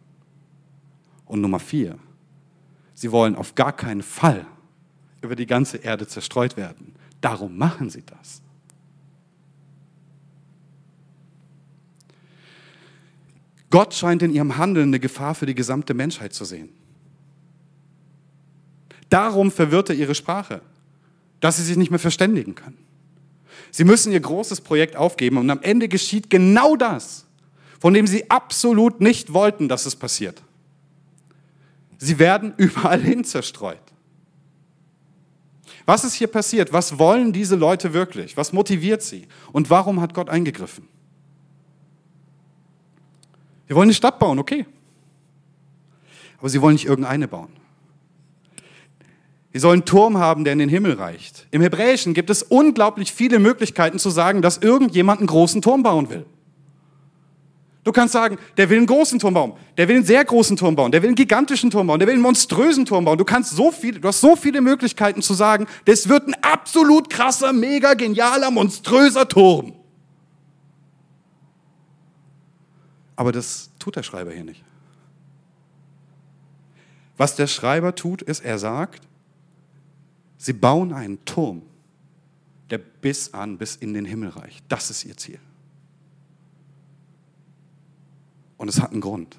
Und 1.26 1.42
Nummer 1.42 1.60
vier, 1.60 2.00
Sie 2.94 3.12
wollen 3.12 3.36
auf 3.36 3.56
gar 3.56 3.74
keinen 3.74 4.04
Fall 4.04 4.46
über 5.22 5.36
die 5.36 5.48
ganze 5.48 5.78
Erde 5.78 6.08
zerstreut 6.08 6.58
werden. 6.58 6.94
Darum 7.22 7.58
machen 7.58 7.90
sie 7.90 8.04
das. 8.06 8.42
Gott 13.70 13.96
scheint 13.96 14.22
in 14.22 14.32
ihrem 14.32 14.58
Handeln 14.58 14.90
eine 14.90 15.00
Gefahr 15.00 15.34
für 15.34 15.48
die 15.48 15.56
gesamte 15.56 15.96
Menschheit 15.96 16.34
zu 16.34 16.46
sehen. 16.46 16.70
Darum 19.10 19.52
verwirrt 19.52 19.90
er 19.90 19.96
ihre 19.96 20.14
Sprache, 20.14 20.62
dass 21.40 21.58
sie 21.58 21.64
sich 21.64 21.78
nicht 21.78 21.90
mehr 21.90 22.00
verständigen 22.00 22.56
können. 22.56 22.78
Sie 23.72 23.84
müssen 23.84 24.12
ihr 24.12 24.20
großes 24.20 24.62
Projekt 24.62 24.96
aufgeben 24.96 25.38
und 25.38 25.50
am 25.50 25.62
Ende 25.62 25.88
geschieht 25.88 26.30
genau 26.30 26.76
das, 26.76 27.26
von 27.80 27.94
dem 27.96 28.06
sie 28.06 28.30
absolut 28.30 29.02
nicht 29.02 29.34
wollten, 29.34 29.68
dass 29.68 29.88
es 29.88 29.96
passiert. 29.96 30.44
Sie 31.98 32.20
werden 32.20 32.54
überall 32.58 33.02
hin 33.02 33.24
zerstreut. 33.24 33.80
Was 35.86 36.04
ist 36.04 36.14
hier 36.14 36.28
passiert? 36.28 36.72
Was 36.72 36.98
wollen 36.98 37.34
diese 37.34 37.56
Leute 37.56 37.94
wirklich? 37.94 38.38
Was 38.38 38.54
motiviert 38.54 39.02
sie? 39.02 39.28
Und 39.52 39.70
warum 39.70 40.00
hat 40.00 40.14
Gott 40.14 40.30
eingegriffen? 40.30 40.88
Wir 43.68 43.76
wollen 43.76 43.88
eine 43.88 43.94
Stadt 43.94 44.20
bauen, 44.20 44.40
okay. 44.40 44.66
Aber 46.38 46.50
sie 46.50 46.62
wollen 46.62 46.74
nicht 46.74 46.86
irgendeine 46.86 47.28
bauen. 47.28 47.52
Sie 49.54 49.60
sollen 49.60 49.82
einen 49.82 49.86
Turm 49.86 50.18
haben, 50.18 50.44
der 50.44 50.54
in 50.54 50.60
den 50.60 50.70
Himmel 50.70 50.94
reicht. 50.94 51.48
Im 51.52 51.62
Hebräischen 51.62 52.14
gibt 52.14 52.30
es 52.30 52.42
unglaublich 52.44 53.14
viele 53.14 53.40
Möglichkeiten 53.40 54.00
zu 54.00 54.10
sagen, 54.10 54.42
dass 54.42 54.58
irgendjemand 54.58 55.20
einen 55.20 55.28
großen 55.28 55.62
Turm 55.62 55.84
bauen 55.84 56.10
will. 56.10 56.26
Du 57.84 57.92
kannst 57.92 58.14
sagen, 58.14 58.38
der 58.56 58.70
will 58.70 58.78
einen 58.78 58.88
großen 58.88 59.20
Turm 59.20 59.34
bauen, 59.34 59.54
der 59.78 59.90
will 59.90 59.98
einen 59.98 60.06
sehr 60.06 60.24
großen 60.24 60.56
Turm 60.56 60.76
bauen, 60.76 60.92
der 60.92 61.02
will 61.02 61.10
einen 61.10 61.16
gigantischen 61.16 61.70
Turm 61.70 61.88
bauen, 61.88 62.00
der 62.00 62.08
will 62.08 62.14
einen 62.14 62.24
monströsen 62.24 62.86
Turm 62.86 63.04
bauen. 63.04 63.18
Du 63.18 63.26
kannst 63.26 63.52
so 63.52 63.72
viel, 63.72 64.00
du 64.00 64.08
hast 64.08 64.22
so 64.22 64.38
viele 64.38 64.62
Möglichkeiten 64.62 65.22
zu 65.22 65.34
sagen, 65.34 65.68
das 65.84 66.08
wird 66.08 66.28
ein 66.28 66.36
absolut 66.42 67.10
krasser, 67.10 67.52
mega 67.52 67.94
genialer, 67.94 68.52
monströser 68.52 69.28
Turm. 69.28 69.74
Aber 73.18 73.34
das 73.34 73.70
tut 73.80 73.98
der 73.98 74.04
Schreiber 74.04 74.32
hier 74.32 74.46
nicht. 74.46 74.64
Was 77.18 77.36
der 77.36 77.48
Schreiber 77.48 77.96
tut, 77.96 78.22
ist, 78.22 78.40
er 78.40 78.58
sagt, 78.58 79.08
sie 80.38 80.54
bauen 80.54 80.94
einen 80.94 81.24
Turm, 81.26 81.64
der 82.70 82.78
bis 82.78 83.34
an, 83.34 83.58
bis 83.58 83.76
in 83.76 83.94
den 83.94 84.06
Himmel 84.06 84.30
reicht. 84.30 84.64
Das 84.70 84.90
ist 84.90 85.04
ihr 85.04 85.18
Ziel. 85.18 85.40
Und 88.64 88.70
es 88.70 88.80
hat 88.80 88.94
einen 88.94 89.02
Grund. 89.02 89.36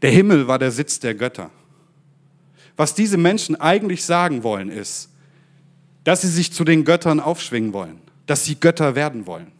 Der 0.00 0.10
Himmel 0.10 0.48
war 0.48 0.58
der 0.58 0.70
Sitz 0.70 0.98
der 0.98 1.14
Götter. 1.14 1.50
Was 2.74 2.94
diese 2.94 3.18
Menschen 3.18 3.54
eigentlich 3.54 4.02
sagen 4.02 4.42
wollen, 4.42 4.70
ist, 4.70 5.10
dass 6.02 6.22
sie 6.22 6.30
sich 6.30 6.54
zu 6.54 6.64
den 6.64 6.86
Göttern 6.86 7.20
aufschwingen 7.20 7.74
wollen, 7.74 8.00
dass 8.24 8.46
sie 8.46 8.58
Götter 8.58 8.94
werden 8.94 9.26
wollen. 9.26 9.52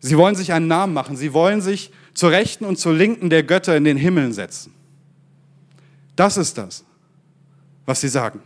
Sie 0.00 0.16
wollen 0.16 0.34
sich 0.34 0.52
einen 0.52 0.66
Namen 0.66 0.92
machen, 0.92 1.16
sie 1.16 1.32
wollen 1.32 1.60
sich 1.60 1.92
zur 2.12 2.32
Rechten 2.32 2.64
und 2.64 2.76
zur 2.76 2.92
Linken 2.92 3.30
der 3.30 3.44
Götter 3.44 3.76
in 3.76 3.84
den 3.84 3.96
Himmeln 3.96 4.32
setzen. 4.32 4.74
Das 6.16 6.36
ist 6.36 6.58
das, 6.58 6.84
was 7.86 8.00
sie 8.00 8.08
sagen. 8.08 8.40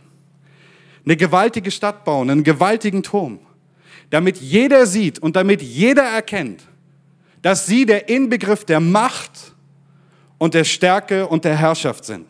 Eine 1.03 1.17
gewaltige 1.17 1.71
Stadt 1.71 2.05
bauen, 2.05 2.29
einen 2.29 2.43
gewaltigen 2.43 3.01
Turm, 3.01 3.39
damit 4.11 4.37
jeder 4.37 4.85
sieht 4.85 5.17
und 5.17 5.35
damit 5.35 5.63
jeder 5.63 6.03
erkennt, 6.03 6.66
dass 7.47 7.65
sie 7.65 7.85
der 7.85 8.09
Inbegriff 8.09 8.65
der 8.65 8.81
Macht 8.81 9.53
und 10.37 10.53
der 10.53 10.65
Stärke 10.65 11.25
und 11.25 11.45
der 11.45 11.55
Herrschaft 11.55 12.03
sind. 12.03 12.27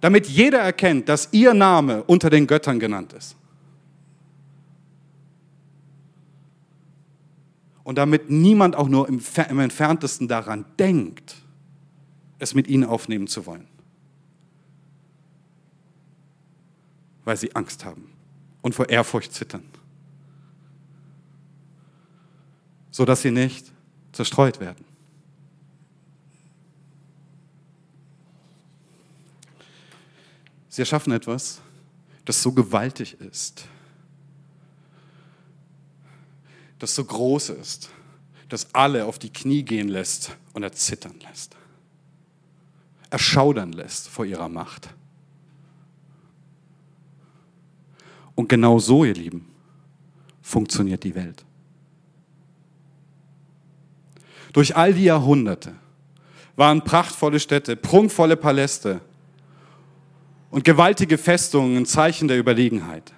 Damit 0.00 0.26
jeder 0.26 0.58
erkennt, 0.58 1.08
dass 1.08 1.28
ihr 1.30 1.54
Name 1.54 2.02
unter 2.02 2.30
den 2.30 2.48
Göttern 2.48 2.80
genannt 2.80 3.12
ist. 3.12 3.36
Und 7.84 7.96
damit 7.96 8.28
niemand 8.28 8.74
auch 8.74 8.88
nur 8.88 9.08
im, 9.08 9.22
im 9.50 9.60
entferntesten 9.60 10.26
daran 10.26 10.64
denkt, 10.76 11.36
es 12.40 12.56
mit 12.56 12.66
ihnen 12.66 12.82
aufnehmen 12.82 13.28
zu 13.28 13.46
wollen. 13.46 13.68
Weil 17.24 17.36
sie 17.36 17.54
Angst 17.54 17.84
haben 17.84 18.10
und 18.62 18.74
vor 18.74 18.88
Ehrfurcht 18.88 19.32
zittern. 19.32 19.62
Sodass 22.96 23.20
sie 23.20 23.30
nicht 23.30 23.70
zerstreut 24.10 24.58
werden. 24.58 24.82
Sie 30.70 30.80
erschaffen 30.80 31.12
etwas, 31.12 31.60
das 32.24 32.42
so 32.42 32.52
gewaltig 32.52 33.20
ist, 33.20 33.66
das 36.78 36.94
so 36.94 37.04
groß 37.04 37.50
ist, 37.50 37.90
das 38.48 38.74
alle 38.74 39.04
auf 39.04 39.18
die 39.18 39.30
Knie 39.30 39.62
gehen 39.62 39.88
lässt 39.88 40.34
und 40.54 40.62
erzittern 40.62 41.20
lässt, 41.20 41.54
erschaudern 43.10 43.72
lässt 43.72 44.08
vor 44.08 44.24
ihrer 44.24 44.48
Macht. 44.48 44.88
Und 48.34 48.48
genau 48.48 48.78
so, 48.78 49.04
ihr 49.04 49.12
Lieben, 49.12 49.46
funktioniert 50.40 51.04
die 51.04 51.14
Welt. 51.14 51.45
Durch 54.56 54.74
all 54.74 54.94
die 54.94 55.04
Jahrhunderte 55.04 55.74
waren 56.56 56.80
prachtvolle 56.80 57.40
Städte, 57.40 57.76
prunkvolle 57.76 58.38
Paläste 58.38 59.02
und 60.48 60.64
gewaltige 60.64 61.18
Festungen 61.18 61.76
ein 61.76 61.84
Zeichen 61.84 62.26
der 62.26 62.38
Überlegenheit. 62.38 63.12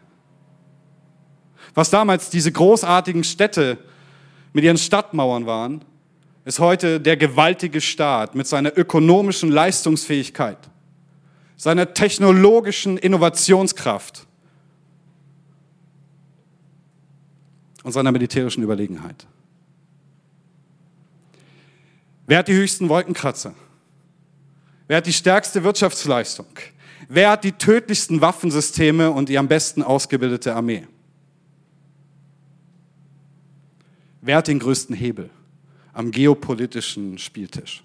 Was 1.75 1.91
damals 1.91 2.31
diese 2.31 2.51
großartigen 2.51 3.23
Städte 3.23 3.79
mit 4.53 4.65
ihren 4.65 4.79
Stadtmauern 4.79 5.47
waren, 5.47 5.85
ist 6.45 6.59
heute 6.59 7.01
der 7.01 7.17
gewaltige 7.17 7.81
Staat 7.81 8.35
mit 8.35 8.49
seiner 8.49 8.77
ökonomischen 8.77 9.53
Leistungsfähigkeit, 9.53 10.59
seiner 11.55 11.95
technologischen 11.95 12.99
Innovationskraft 12.99 14.27
und 17.85 17.93
seiner 17.93 18.11
militärischen 18.11 18.65
Überlegenheit. 18.65 19.29
Wer 22.29 22.39
hat 22.39 22.49
die 22.49 22.53
höchsten 22.53 22.91
Wolkenkratzer? 22.91 23.55
Wer 24.87 24.99
hat 24.99 25.07
die 25.07 25.15
stärkste 25.15 25.65
Wirtschaftsleistung? 25.65 26.47
Wer 27.09 27.31
hat 27.31 27.43
die 27.43 27.53
tödlichsten 27.53 28.21
Waffensysteme 28.21 29.11
und 29.11 29.31
die 29.31 29.39
am 29.39 29.49
besten 29.49 29.83
ausgebildete 29.83 30.55
Armee? 30.55 30.87
Wer 34.21 34.37
hat 34.37 34.49
den 34.49 34.59
größten 34.59 34.95
Hebel 34.95 35.31
am 35.95 36.11
geopolitischen 36.11 37.17
Spieltisch? 37.17 37.83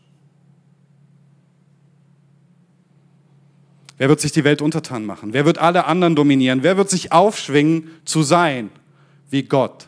Wer 3.97 4.10
wird 4.10 4.19
sich 4.19 4.34
die 4.34 4.43
Welt 4.43 4.62
untertan 4.62 5.06
machen? 5.06 5.32
Wer 5.32 5.45
wird 5.45 5.58
alle 5.58 5.86
anderen 5.86 6.17
dominieren? 6.17 6.63
Wer 6.63 6.75
wird 6.75 6.89
sich 6.89 7.13
aufschwingen 7.13 7.91
zu 8.03 8.23
sein 8.23 8.71
wie 9.29 9.43
Gott? 9.43 9.88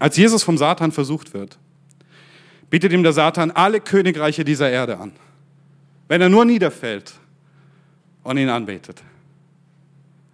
Als 0.00 0.16
Jesus 0.16 0.42
vom 0.42 0.58
Satan 0.58 0.90
versucht 0.90 1.34
wird, 1.34 1.58
bietet 2.70 2.92
ihm 2.92 3.02
der 3.02 3.12
Satan 3.12 3.50
alle 3.50 3.80
Königreiche 3.80 4.44
dieser 4.44 4.70
Erde 4.70 4.98
an. 4.98 5.12
Wenn 6.08 6.22
er 6.22 6.30
nur 6.30 6.44
niederfällt 6.44 7.12
und 8.22 8.38
ihn 8.38 8.48
anbetet. 8.48 9.02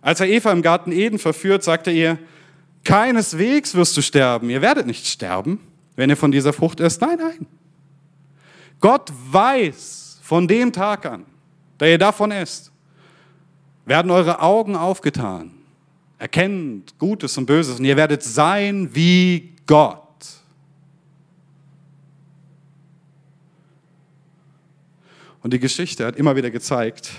Als 0.00 0.20
er 0.20 0.28
Eva 0.28 0.52
im 0.52 0.62
Garten 0.62 0.92
Eden 0.92 1.18
verführt, 1.18 1.64
sagte 1.64 1.90
er 1.90 1.96
ihr, 1.96 2.18
keineswegs 2.84 3.74
wirst 3.74 3.96
du 3.96 4.02
sterben. 4.02 4.50
Ihr 4.50 4.62
werdet 4.62 4.86
nicht 4.86 5.06
sterben, 5.08 5.58
wenn 5.96 6.10
ihr 6.10 6.16
von 6.16 6.30
dieser 6.30 6.52
Frucht 6.52 6.78
esst. 6.78 7.00
Nein, 7.00 7.18
nein. 7.18 7.46
Gott 8.78 9.12
weiß 9.32 10.20
von 10.22 10.46
dem 10.46 10.72
Tag 10.72 11.06
an, 11.06 11.24
da 11.78 11.86
ihr 11.86 11.98
davon 11.98 12.30
esst, 12.30 12.70
werden 13.84 14.12
eure 14.12 14.40
Augen 14.40 14.76
aufgetan. 14.76 15.50
Erkennt 16.18 16.96
Gutes 16.98 17.36
und 17.36 17.46
Böses 17.46 17.80
und 17.80 17.84
ihr 17.84 17.96
werdet 17.96 18.22
sein 18.22 18.90
wie 18.94 19.55
Gott. 19.66 20.02
Und 25.42 25.52
die 25.52 25.60
Geschichte 25.60 26.04
hat 26.04 26.16
immer 26.16 26.34
wieder 26.34 26.50
gezeigt, 26.50 27.10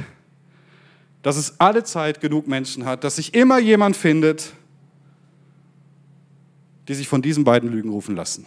dass 1.22 1.38
es 1.38 1.60
alle 1.60 1.84
Zeit 1.84 2.22
genug 2.22 2.48
Menschen 2.48 2.86
hat, 2.86 3.04
dass 3.04 3.18
sich 3.18 3.34
immer 3.34 3.60
jemand 3.60 3.96
findet, 3.96 4.54
die 6.88 6.94
sich 6.94 7.08
von 7.08 7.22
diesen 7.22 7.44
beiden 7.44 7.70
Lügen 7.70 7.90
rufen 7.90 8.16
lassen. 8.16 8.46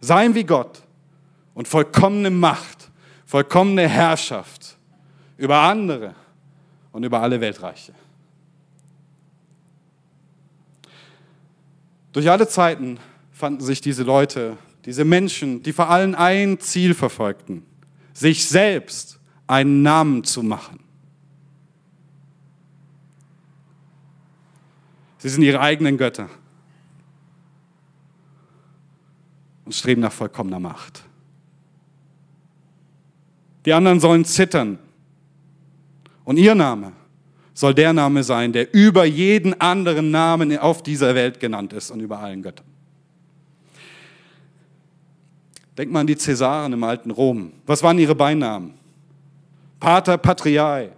Sein 0.00 0.34
wie 0.34 0.44
Gott 0.44 0.82
und 1.54 1.68
vollkommene 1.68 2.30
Macht, 2.30 2.90
vollkommene 3.24 3.88
Herrschaft 3.88 4.76
über 5.36 5.58
andere 5.60 6.14
und 6.92 7.04
über 7.04 7.20
alle 7.20 7.40
Weltreiche. 7.40 7.92
Durch 12.14 12.30
alle 12.30 12.46
Zeiten 12.46 13.00
fanden 13.32 13.60
sich 13.60 13.80
diese 13.80 14.04
Leute, 14.04 14.56
diese 14.84 15.04
Menschen, 15.04 15.64
die 15.64 15.72
vor 15.72 15.90
allem 15.90 16.14
ein 16.14 16.60
Ziel 16.60 16.94
verfolgten, 16.94 17.64
sich 18.12 18.46
selbst 18.46 19.18
einen 19.48 19.82
Namen 19.82 20.22
zu 20.22 20.44
machen. 20.44 20.78
Sie 25.18 25.28
sind 25.28 25.42
ihre 25.42 25.60
eigenen 25.60 25.98
Götter 25.98 26.28
und 29.64 29.74
streben 29.74 30.02
nach 30.02 30.12
vollkommener 30.12 30.60
Macht. 30.60 31.02
Die 33.66 33.72
anderen 33.72 33.98
sollen 33.98 34.24
zittern 34.24 34.78
und 36.22 36.36
ihr 36.36 36.54
Name 36.54 36.92
soll 37.54 37.72
der 37.72 37.92
Name 37.92 38.24
sein, 38.24 38.52
der 38.52 38.74
über 38.74 39.04
jeden 39.04 39.58
anderen 39.60 40.10
Namen 40.10 40.58
auf 40.58 40.82
dieser 40.82 41.14
Welt 41.14 41.38
genannt 41.38 41.72
ist 41.72 41.90
und 41.90 42.00
über 42.00 42.18
allen 42.18 42.42
Göttern. 42.42 42.66
Denk 45.78 45.90
mal 45.90 46.00
an 46.00 46.06
die 46.06 46.16
Cäsaren 46.16 46.72
im 46.72 46.84
alten 46.84 47.10
Rom. 47.10 47.52
Was 47.66 47.82
waren 47.82 47.98
ihre 47.98 48.14
Beinamen? 48.14 48.74
Pater 49.80 50.18
Patriae, 50.18 50.90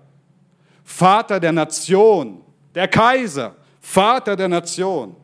Vater 0.85 1.41
der 1.41 1.53
Nation, 1.53 2.43
der 2.75 2.89
Kaiser, 2.89 3.55
Vater 3.81 4.37
der 4.37 4.49
Nation. 4.49 5.15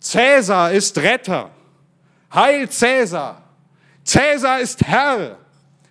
Cäsar 0.00 0.72
ist 0.72 0.96
Retter. 0.98 1.50
Heil 2.32 2.68
Cäsar. 2.68 3.42
Cäsar 4.04 4.60
ist 4.60 4.82
Herr. 4.82 5.38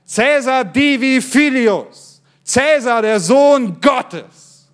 Cäsar 0.05 0.63
divi 0.63 1.21
filius. 1.21 2.14
Cäsar, 2.45 3.01
der 3.01 3.19
Sohn 3.19 3.81
Gottes. 3.81 4.69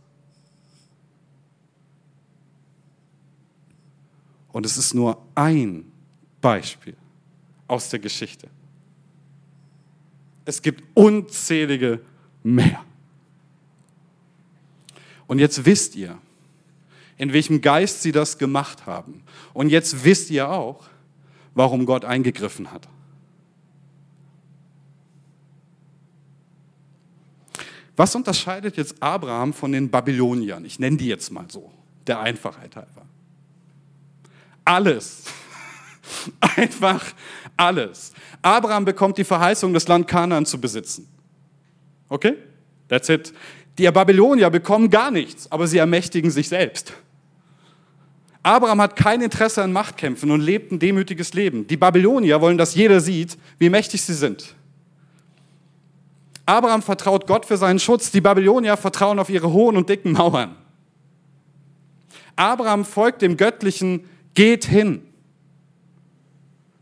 Und 4.52 4.66
es 4.66 4.78
ist 4.78 4.94
nur 4.94 5.22
ein 5.34 5.90
Beispiel 6.42 6.98
aus 7.68 7.90
der 7.90 8.00
Geschichte. 8.00 8.48
Es 10.44 10.62
gibt 10.62 10.84
unzählige 10.94 12.02
mehr. 12.44 12.84
Und 15.28 15.40
jetzt 15.40 15.66
wisst 15.66 15.96
ihr, 15.96 16.18
in 17.18 17.32
welchem 17.32 17.62
Geist 17.62 18.02
sie 18.02 18.12
das 18.12 18.38
gemacht 18.38 18.86
haben. 18.86 19.24
Und 19.54 19.70
jetzt 19.70 20.04
wisst 20.04 20.30
ihr 20.30 20.50
auch, 20.50 20.84
warum 21.54 21.86
Gott 21.86 22.04
eingegriffen 22.04 22.72
hat. 22.72 22.90
Was 28.02 28.16
unterscheidet 28.16 28.78
jetzt 28.78 28.96
Abraham 29.00 29.54
von 29.54 29.72
den 29.72 29.88
Babyloniern? 29.88 30.66
Ich 30.66 30.80
nenne 30.80 30.98
die 30.98 31.06
jetzt 31.06 31.32
mal 31.32 31.46
so, 31.48 31.72
der 32.08 32.20
Einfachheit 32.20 32.76
halber. 32.76 33.06
Alles. 34.66 35.26
Einfach 36.56 37.06
alles. 37.56 38.12
Abraham 38.42 38.86
bekommt 38.86 39.20
die 39.20 39.24
Verheißung, 39.24 39.72
das 39.72 39.88
Land 39.88 40.08
Kanaan 40.08 40.48
zu 40.48 40.60
besitzen. 40.60 41.08
Okay? 42.10 42.38
That's 42.88 43.08
it. 43.08 43.34
Die 43.78 43.84
Babylonier 43.84 44.50
bekommen 44.50 44.90
gar 44.90 45.12
nichts, 45.12 45.52
aber 45.52 45.68
sie 45.68 45.78
ermächtigen 45.78 46.32
sich 46.32 46.50
selbst. 46.50 46.94
Abraham 48.42 48.82
hat 48.82 48.96
kein 48.96 49.22
Interesse 49.22 49.62
an 49.62 49.72
Machtkämpfen 49.72 50.32
und 50.32 50.42
lebt 50.42 50.72
ein 50.72 50.80
demütiges 50.80 51.36
Leben. 51.36 51.68
Die 51.68 51.78
Babylonier 51.78 52.42
wollen, 52.42 52.58
dass 52.58 52.74
jeder 52.74 53.00
sieht, 53.00 53.38
wie 53.60 53.70
mächtig 53.70 54.02
sie 54.02 54.16
sind. 54.16 54.56
Abraham 56.52 56.82
vertraut 56.82 57.28
Gott 57.28 57.46
für 57.46 57.56
seinen 57.56 57.80
Schutz, 57.80 58.12
die 58.12 58.20
Babylonier 58.20 58.76
vertrauen 58.76 59.20
auf 59.20 59.30
ihre 59.30 59.54
hohen 59.54 59.78
und 59.78 59.88
dicken 59.88 60.12
Mauern. 60.12 60.58
Abraham 62.36 62.84
folgt 62.84 63.22
dem 63.22 63.38
göttlichen 63.38 64.04
Geht 64.34 64.66
hin. 64.66 65.02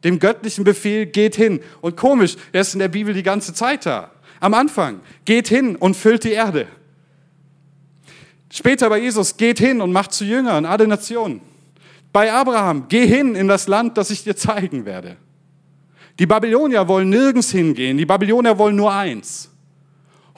Dem 0.03 0.17
göttlichen 0.17 0.63
Befehl 0.63 1.05
geht 1.05 1.35
hin. 1.35 1.59
Und 1.81 1.97
komisch, 1.97 2.35
er 2.51 2.61
ist 2.61 2.73
in 2.73 2.79
der 2.79 2.87
Bibel 2.87 3.13
die 3.13 3.21
ganze 3.21 3.53
Zeit 3.53 3.85
da. 3.85 4.09
Am 4.39 4.55
Anfang, 4.55 5.01
geht 5.23 5.47
hin 5.47 5.75
und 5.75 5.95
füllt 5.95 6.23
die 6.23 6.31
Erde. 6.31 6.65
Später 8.51 8.89
bei 8.89 8.99
Jesus, 8.99 9.37
geht 9.37 9.59
hin 9.59 9.81
und 9.81 9.91
macht 9.91 10.13
zu 10.13 10.25
Jüngern 10.25 10.65
alle 10.65 10.87
Nationen. 10.87 11.41
Bei 12.11 12.33
Abraham, 12.33 12.87
geh 12.89 13.05
hin 13.05 13.35
in 13.35 13.47
das 13.47 13.67
Land, 13.67 13.99
das 13.99 14.09
ich 14.09 14.23
dir 14.23 14.35
zeigen 14.35 14.85
werde. 14.85 15.17
Die 16.17 16.25
Babylonier 16.25 16.87
wollen 16.87 17.09
nirgends 17.09 17.51
hingehen. 17.51 17.99
Die 17.99 18.07
Babylonier 18.07 18.57
wollen 18.57 18.75
nur 18.75 18.91
eins. 18.91 19.48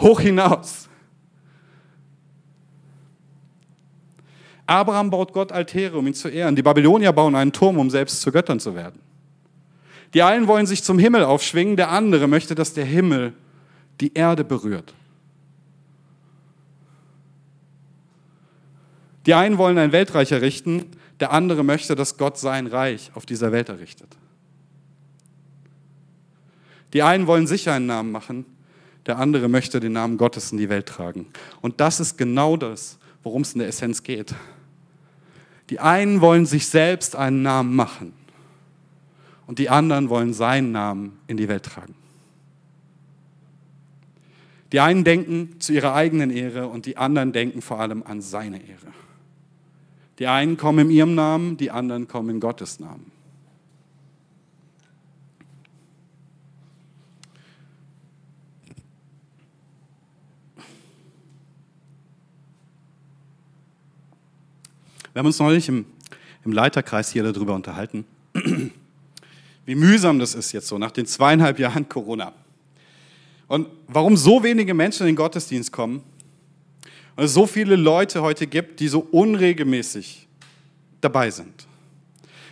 Hoch 0.02 0.20
hinaus. 0.20 0.90
Abraham 4.66 5.10
baut 5.10 5.34
Gott 5.34 5.52
Altäre, 5.52 5.98
um 5.98 6.08
ihn 6.08 6.14
zu 6.14 6.30
ehren. 6.30 6.56
Die 6.56 6.62
Babylonier 6.62 7.12
bauen 7.12 7.36
einen 7.36 7.52
Turm, 7.52 7.78
um 7.78 7.90
selbst 7.90 8.22
zu 8.22 8.32
Göttern 8.32 8.60
zu 8.60 8.74
werden. 8.74 9.00
Die 10.14 10.24
einen 10.24 10.48
wollen 10.48 10.66
sich 10.66 10.84
zum 10.84 11.00
Himmel 11.00 11.24
aufschwingen, 11.24 11.76
der 11.76 11.90
andere 11.90 12.28
möchte, 12.28 12.56
dass 12.56 12.74
der 12.74 12.86
Himmel 12.86 13.34
die 14.00 14.14
Erde 14.14 14.44
berührt. 14.44 14.94
Die 19.26 19.34
einen 19.34 19.58
wollen 19.58 19.78
ein 19.78 19.92
Weltreich 19.92 20.32
errichten, 20.32 20.86
der 21.20 21.32
andere 21.32 21.64
möchte, 21.64 21.96
dass 21.96 22.18
Gott 22.18 22.38
sein 22.38 22.68
Reich 22.68 23.12
auf 23.14 23.26
dieser 23.26 23.52
Welt 23.52 23.70
errichtet. 23.70 24.18
Die 26.94 27.04
einen 27.04 27.28
wollen 27.28 27.48
sich 27.48 27.70
einen 27.70 27.86
Namen 27.86 28.12
machen, 28.12 28.46
der 29.06 29.18
andere 29.18 29.50
möchte 29.50 29.80
den 29.80 29.94
Namen 29.94 30.18
Gottes 30.18 30.52
in 30.52 30.58
die 30.58 30.70
Welt 30.70 30.86
tragen. 30.86 31.28
Und 31.62 31.80
das 31.80 32.00
ist 32.00 32.18
genau 32.18 32.58
das, 32.58 32.98
worum 33.24 33.42
es 33.42 33.54
in 33.54 33.60
der 33.60 33.68
Essenz 33.68 34.04
geht. 34.04 34.34
Die 35.70 35.80
einen 35.80 36.22
wollen 36.22 36.46
sich 36.46 36.68
selbst 36.68 37.16
einen 37.16 37.42
Namen 37.42 37.76
machen 37.76 38.14
und 39.48 39.60
die 39.60 39.70
anderen 39.70 40.10
wollen 40.10 40.34
seinen 40.34 40.72
Namen 40.72 41.18
in 41.28 41.38
die 41.38 41.48
Welt 41.48 41.64
tragen. 41.64 41.96
Die 44.72 44.80
einen 44.80 45.04
denken 45.04 45.60
zu 45.60 45.74
ihrer 45.74 45.94
eigenen 45.94 46.30
Ehre 46.30 46.68
und 46.68 46.86
die 46.86 46.98
anderen 46.98 47.34
denken 47.34 47.62
vor 47.62 47.80
allem 47.80 48.04
an 48.04 48.22
seine 48.22 48.58
Ehre. 48.58 48.94
Die 50.20 50.28
einen 50.28 50.56
kommen 50.56 50.88
in 50.88 50.92
ihrem 50.92 51.16
Namen, 51.16 51.58
die 51.58 51.72
anderen 51.72 52.08
kommen 52.08 52.30
in 52.30 52.40
Gottes 52.40 52.80
Namen. 52.80 53.12
Wir 65.14 65.20
haben 65.20 65.26
uns 65.26 65.40
neulich 65.40 65.68
im, 65.68 65.86
im 66.46 66.54
Leiterkreis 66.54 67.12
hier 67.12 67.24
darüber 67.24 67.54
unterhalten, 67.54 68.06
wie 69.66 69.76
mühsam 69.76 70.20
das 70.20 70.36
ist 70.36 70.54
jetzt 70.54 70.68
so 70.68 70.78
nach 70.78 70.92
den 70.92 71.06
zweieinhalb 71.06 71.60
Jahren 71.60 71.90
Corona. 71.90 72.34
Und 73.48 73.68
warum 73.88 74.16
so 74.16 74.44
wenige 74.44 74.74
Menschen 74.74 75.02
in 75.02 75.08
den 75.08 75.16
Gottesdienst 75.18 75.74
kommen 75.74 76.02
und 77.18 77.26
es 77.26 77.34
so 77.34 77.46
viele 77.46 77.76
Leute 77.76 78.22
heute 78.22 78.48
gibt, 78.48 78.80
die 78.80 78.88
so 78.88 79.00
unregelmäßig 79.00 80.28
dabei 81.02 81.30
sind. 81.30 81.68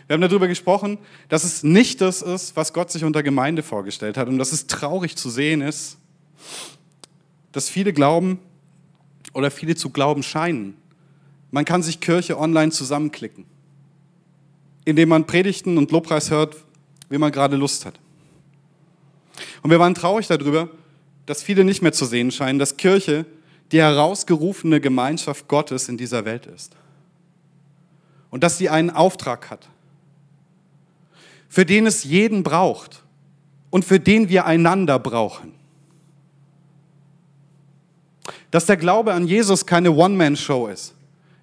Wir 0.08 0.16
haben 0.16 0.22
darüber 0.22 0.48
gesprochen, 0.48 0.98
dass 1.30 1.46
es 1.46 1.64
nicht 1.64 2.02
das 2.02 2.22
ist, 2.22 2.58
was 2.58 2.74
Gott 2.74 2.92
sich 2.92 3.06
unter 3.06 3.24
Gemeinde 3.24 3.64
vorgestellt 3.64 4.18
hat 4.18 4.28
und 4.28 4.38
dass 4.38 4.52
es 4.52 4.68
traurig 4.68 5.16
zu 5.16 5.30
sehen 5.30 5.62
ist, 5.62 5.98
dass 7.54 7.70
viele 7.70 7.94
glauben 7.94 8.40
oder 9.34 9.52
viele 9.52 9.76
zu 9.76 9.92
glauben 9.92 10.24
scheinen, 10.24 10.76
man 11.52 11.66
kann 11.66 11.84
sich 11.84 12.00
Kirche 12.00 12.38
online 12.38 12.72
zusammenklicken, 12.72 13.46
indem 14.86 15.10
man 15.10 15.26
Predigten 15.26 15.78
und 15.78 15.92
Lobpreis 15.92 16.30
hört, 16.30 16.56
wie 17.10 17.18
man 17.18 17.32
gerade 17.32 17.56
Lust 17.56 17.86
hat. 17.86 18.00
Und 19.62 19.72
wir 19.72 19.80
waren 19.80 19.96
traurig 19.96 20.28
darüber, 20.28 20.70
dass 21.26 21.44
viele 21.44 21.64
nicht 21.64 21.82
mehr 21.82 21.94
zu 21.94 22.06
sehen 22.06 22.32
scheinen, 22.32 22.60
dass 22.60 22.78
Kirche 22.78 23.26
die 23.72 23.80
herausgerufene 23.80 24.82
Gemeinschaft 24.82 25.48
Gottes 25.48 25.90
in 25.90 25.98
dieser 25.98 26.26
Welt 26.26 26.46
ist. 26.46 26.76
Und 28.32 28.44
dass 28.44 28.58
sie 28.58 28.70
einen 28.70 28.90
Auftrag 28.90 29.50
hat, 29.50 29.68
für 31.48 31.66
den 31.66 31.88
es 31.88 32.04
jeden 32.04 32.44
braucht 32.44 33.04
und 33.70 33.86
für 33.86 34.00
den 34.00 34.30
wir 34.30 34.46
einander 34.46 35.00
brauchen. 35.00 35.54
Dass 38.52 38.66
der 38.66 38.78
Glaube 38.78 39.14
an 39.14 39.28
Jesus 39.28 39.66
keine 39.66 39.92
One-Man-Show 39.92 40.68
ist, 40.68 40.94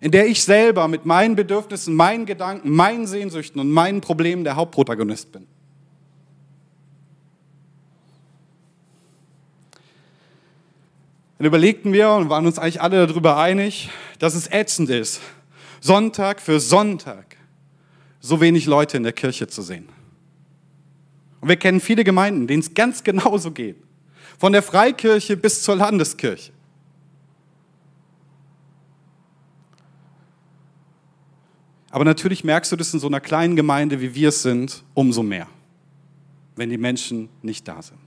in 0.07 0.13
der 0.13 0.29
ich 0.29 0.45
selber 0.45 0.87
mit 0.87 1.05
meinen 1.05 1.35
Bedürfnissen, 1.35 1.93
meinen 1.93 2.27
Gedanken, 2.27 2.71
meinen 2.71 3.09
Sehnsüchten 3.09 3.61
und 3.61 3.73
meinen 3.73 4.01
Problemen 4.01 4.45
der 4.45 4.55
Hauptprotagonist 4.55 5.33
bin. 5.33 5.49
Dann 11.39 11.47
überlegten 11.49 11.93
wir 11.93 12.11
und 12.11 12.31
waren 12.31 12.47
uns 12.47 12.57
eigentlich 12.57 12.81
alle 12.81 13.05
darüber 13.05 13.37
einig, 13.37 13.91
dass 14.21 14.37
es 14.37 14.49
ätzend 14.53 14.91
ist, 14.91 15.21
Sonntag 15.81 16.41
für 16.41 16.61
Sonntag 16.61 17.37
so 18.21 18.41
wenig 18.41 18.67
Leute 18.67 18.99
in 18.99 19.03
der 19.03 19.13
Kirche 19.13 19.49
zu 19.49 19.61
sehen. 19.61 19.89
Und 21.41 21.49
wir 21.49 21.57
kennen 21.57 21.81
viele 21.81 22.05
Gemeinden, 22.05 22.47
denen 22.47 22.61
es 22.61 22.73
ganz 22.75 23.03
genauso 23.03 23.51
geht. 23.51 23.83
Von 24.39 24.53
der 24.53 24.63
Freikirche 24.63 25.37
bis 25.37 25.65
zur 25.65 25.75
Landeskirche. 25.75 26.53
Aber 31.97 32.05
natürlich 32.05 32.45
merkst 32.45 32.71
du 32.71 32.77
das 32.77 32.93
in 32.93 33.01
so 33.01 33.07
einer 33.07 33.21
kleinen 33.21 33.57
Gemeinde, 33.57 34.03
wie 34.03 34.15
wir 34.15 34.29
es 34.29 34.43
sind, 34.43 34.85
umso 34.93 35.23
mehr, 35.23 35.49
wenn 36.55 36.69
die 36.69 36.77
Menschen 36.77 37.31
nicht 37.41 37.67
da 37.67 37.81
sind. 37.81 37.99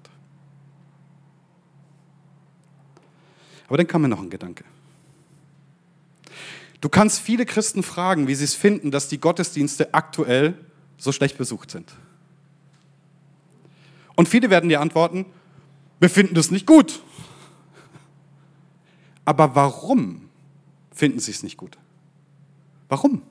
Aber 3.68 3.78
dann 3.78 3.88
kam 3.88 4.04
mir 4.04 4.08
noch 4.08 4.22
ein 4.22 4.30
Gedanke. 4.30 4.64
Du 6.82 6.88
kannst 6.88 7.20
viele 7.20 7.48
Christen 7.48 7.82
fragen, 7.82 8.28
wie 8.28 8.36
sie 8.36 8.44
es 8.44 8.54
finden, 8.54 8.92
dass 8.92 9.08
die 9.08 9.20
Gottesdienste 9.20 9.92
aktuell 9.92 10.54
so 11.00 11.12
schlecht 11.12 11.40
besucht 11.40 11.72
sind. 11.72 11.92
Und 14.16 14.30
viele 14.30 14.52
werden 14.52 14.70
dir 14.70 14.82
antworten, 14.82 15.26
wir 16.00 16.12
finden 16.12 16.36
das 16.36 16.52
nicht 16.52 16.68
gut. 16.68 17.02
Aber 19.26 19.56
warum 19.56 20.30
finden 20.92 21.18
sie 21.18 21.32
es 21.32 21.42
nicht 21.42 21.58
gut? 21.58 21.80
Warum? 22.88 23.24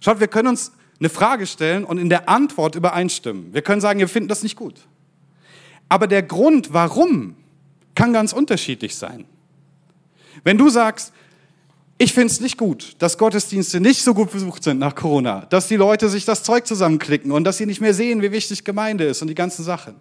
Schaut, 0.00 0.20
wir 0.20 0.28
können 0.28 0.48
uns 0.48 0.72
eine 1.00 1.08
Frage 1.08 1.46
stellen 1.46 1.84
und 1.84 1.98
in 1.98 2.08
der 2.08 2.28
Antwort 2.28 2.74
übereinstimmen. 2.74 3.52
Wir 3.52 3.62
können 3.62 3.80
sagen, 3.80 4.00
wir 4.00 4.08
finden 4.08 4.28
das 4.28 4.42
nicht 4.42 4.56
gut. 4.56 4.74
Aber 5.88 6.06
der 6.06 6.22
Grund, 6.22 6.72
warum 6.72 7.36
kann 7.98 8.12
ganz 8.12 8.32
unterschiedlich 8.32 8.94
sein. 8.94 9.24
Wenn 10.44 10.56
du 10.56 10.68
sagst, 10.68 11.12
ich 11.98 12.12
finde 12.12 12.32
es 12.32 12.40
nicht 12.40 12.56
gut, 12.56 12.94
dass 13.00 13.18
Gottesdienste 13.18 13.80
nicht 13.80 14.04
so 14.04 14.14
gut 14.14 14.30
besucht 14.30 14.62
sind 14.62 14.78
nach 14.78 14.94
Corona, 14.94 15.46
dass 15.46 15.66
die 15.66 15.74
Leute 15.74 16.08
sich 16.08 16.24
das 16.24 16.44
Zeug 16.44 16.64
zusammenklicken 16.64 17.32
und 17.32 17.42
dass 17.42 17.56
sie 17.56 17.66
nicht 17.66 17.80
mehr 17.80 17.94
sehen, 17.94 18.22
wie 18.22 18.30
wichtig 18.30 18.62
Gemeinde 18.62 19.02
ist 19.02 19.20
und 19.20 19.26
die 19.26 19.34
ganzen 19.34 19.64
Sachen. 19.64 19.96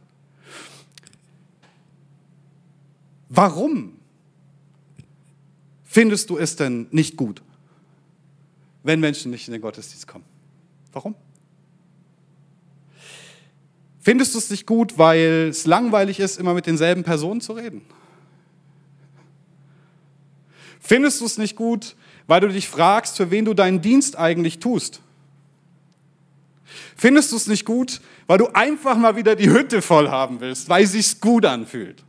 Warum 3.29 3.93
findest 5.83 6.29
du 6.29 6.37
es 6.37 6.55
denn 6.55 6.85
nicht 6.91 7.17
gut? 7.17 7.41
Wenn 8.87 9.01
Menschen 9.01 9.31
nicht 9.31 9.47
in 9.49 9.51
den 9.51 9.61
Gottesdienst 9.61 10.07
kommen. 10.07 10.23
Warum? 10.93 11.13
Findest 13.99 14.33
du 14.33 14.37
es 14.37 14.49
nicht 14.49 14.65
gut, 14.65 14.97
weil 14.97 15.49
es 15.49 15.65
langweilig 15.65 16.21
ist, 16.21 16.39
immer 16.39 16.53
mit 16.53 16.65
denselben 16.65 17.03
Personen 17.03 17.41
zu 17.41 17.51
reden? 17.51 17.81
Findest 20.79 21.19
du 21.19 21.25
es 21.25 21.37
nicht 21.37 21.57
gut, 21.57 21.97
weil 22.27 22.39
du 22.39 22.47
dich 22.47 22.69
fragst, 22.69 23.17
für 23.17 23.29
wen 23.29 23.43
du 23.43 23.53
deinen 23.53 23.81
Dienst 23.81 24.17
eigentlich 24.17 24.59
tust? 24.59 25.01
Findest 26.95 27.33
du 27.33 27.35
es 27.35 27.47
nicht 27.47 27.65
gut, 27.65 27.99
weil 28.25 28.37
du 28.37 28.47
einfach 28.53 28.95
mal 28.95 29.17
wieder 29.17 29.35
die 29.35 29.49
Hütte 29.49 29.81
voll 29.81 30.07
haben 30.07 30.39
willst, 30.39 30.69
weil 30.69 30.85
es 30.85 30.93
sich 30.93 31.19
gut 31.19 31.43
anfühlt? 31.43 32.05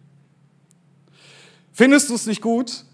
Findest 1.73 2.09
du 2.09 2.14
es 2.14 2.27
nicht 2.27 2.41
gut, 2.41 2.85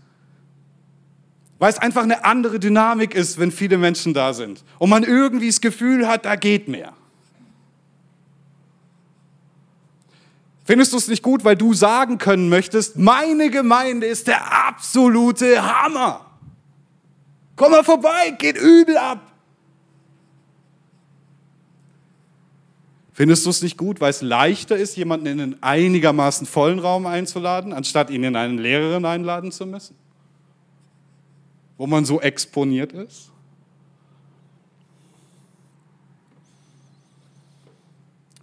weil 1.64 1.72
es 1.72 1.78
einfach 1.78 2.02
eine 2.02 2.26
andere 2.26 2.60
Dynamik 2.60 3.14
ist, 3.14 3.38
wenn 3.38 3.50
viele 3.50 3.78
Menschen 3.78 4.12
da 4.12 4.34
sind 4.34 4.62
und 4.78 4.90
man 4.90 5.02
irgendwie 5.02 5.46
das 5.46 5.62
Gefühl 5.62 6.06
hat, 6.06 6.26
da 6.26 6.36
geht 6.36 6.68
mehr? 6.68 6.92
Findest 10.66 10.92
du 10.92 10.98
es 10.98 11.08
nicht 11.08 11.22
gut, 11.22 11.42
weil 11.42 11.56
du 11.56 11.72
sagen 11.72 12.18
können 12.18 12.50
möchtest, 12.50 12.98
meine 12.98 13.48
Gemeinde 13.48 14.06
ist 14.06 14.26
der 14.26 14.66
absolute 14.68 15.62
Hammer. 15.62 16.26
Komm 17.56 17.72
mal 17.72 17.82
vorbei, 17.82 18.34
geht 18.38 18.58
übel 18.58 18.98
ab. 18.98 19.32
Findest 23.14 23.46
du 23.46 23.48
es 23.48 23.62
nicht 23.62 23.78
gut, 23.78 24.02
weil 24.02 24.10
es 24.10 24.20
leichter 24.20 24.76
ist, 24.76 24.98
jemanden 24.98 25.28
in 25.28 25.40
einen 25.40 25.62
einigermaßen 25.62 26.46
vollen 26.46 26.78
Raum 26.78 27.06
einzuladen, 27.06 27.72
anstatt 27.72 28.10
ihn 28.10 28.22
in 28.22 28.36
einen 28.36 28.58
leeren 28.58 29.06
einladen 29.06 29.50
zu 29.50 29.64
müssen? 29.64 30.03
Wo 31.76 31.86
man 31.86 32.04
so 32.04 32.20
exponiert 32.20 32.92
ist? 32.92 33.30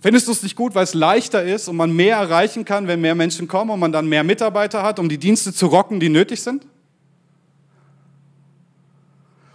Findest 0.01 0.27
du 0.27 0.31
es 0.31 0.41
nicht 0.41 0.55
gut, 0.55 0.73
weil 0.73 0.83
es 0.83 0.95
leichter 0.95 1.43
ist 1.43 1.67
und 1.67 1.75
man 1.75 1.95
mehr 1.95 2.17
erreichen 2.17 2.65
kann, 2.65 2.87
wenn 2.87 3.01
mehr 3.01 3.13
Menschen 3.13 3.47
kommen 3.47 3.69
und 3.69 3.79
man 3.79 3.91
dann 3.91 4.07
mehr 4.07 4.23
Mitarbeiter 4.23 4.81
hat, 4.81 4.97
um 4.97 5.07
die 5.07 5.19
Dienste 5.19 5.53
zu 5.53 5.67
rocken, 5.67 5.99
die 5.99 6.09
nötig 6.09 6.41
sind? 6.41 6.65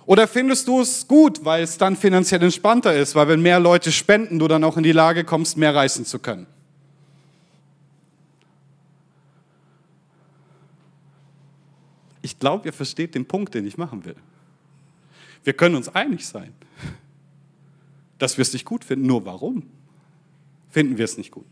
Oder 0.07 0.29
findest 0.29 0.69
du 0.69 0.81
es 0.81 1.09
gut, 1.09 1.45
weil 1.45 1.65
es 1.65 1.79
dann 1.79 1.97
finanziell 1.97 2.41
entspannter 2.45 2.95
ist, 2.95 3.17
weil 3.17 3.27
wenn 3.27 3.43
mehr 3.43 3.59
Leute 3.59 3.91
spenden, 3.91 4.39
du 4.39 4.47
dann 4.47 4.63
auch 4.63 4.77
in 4.77 4.85
die 4.85 4.93
Lage 4.93 5.25
kommst, 5.25 5.57
mehr 5.57 5.75
reißen 5.75 6.05
zu 6.05 6.21
können? 6.21 6.47
Ich 12.27 12.41
glaube, 12.41 12.67
ihr 12.67 12.73
versteht 12.73 13.15
den 13.15 13.25
Punkt, 13.25 13.55
den 13.55 13.65
ich 13.65 13.79
machen 13.79 14.05
will. 14.05 14.17
Wir 15.45 15.53
können 15.53 15.77
uns 15.77 15.89
einig 15.89 16.27
sein, 16.27 16.53
dass 18.19 18.37
wir 18.37 18.43
es 18.43 18.53
nicht 18.53 18.65
gut 18.65 18.85
finden. 18.85 19.07
Nur 19.07 19.25
warum? 19.25 19.63
finden 20.71 20.99
wir 20.99 21.05
es 21.05 21.17
nicht 21.17 21.31
gut. 21.31 21.47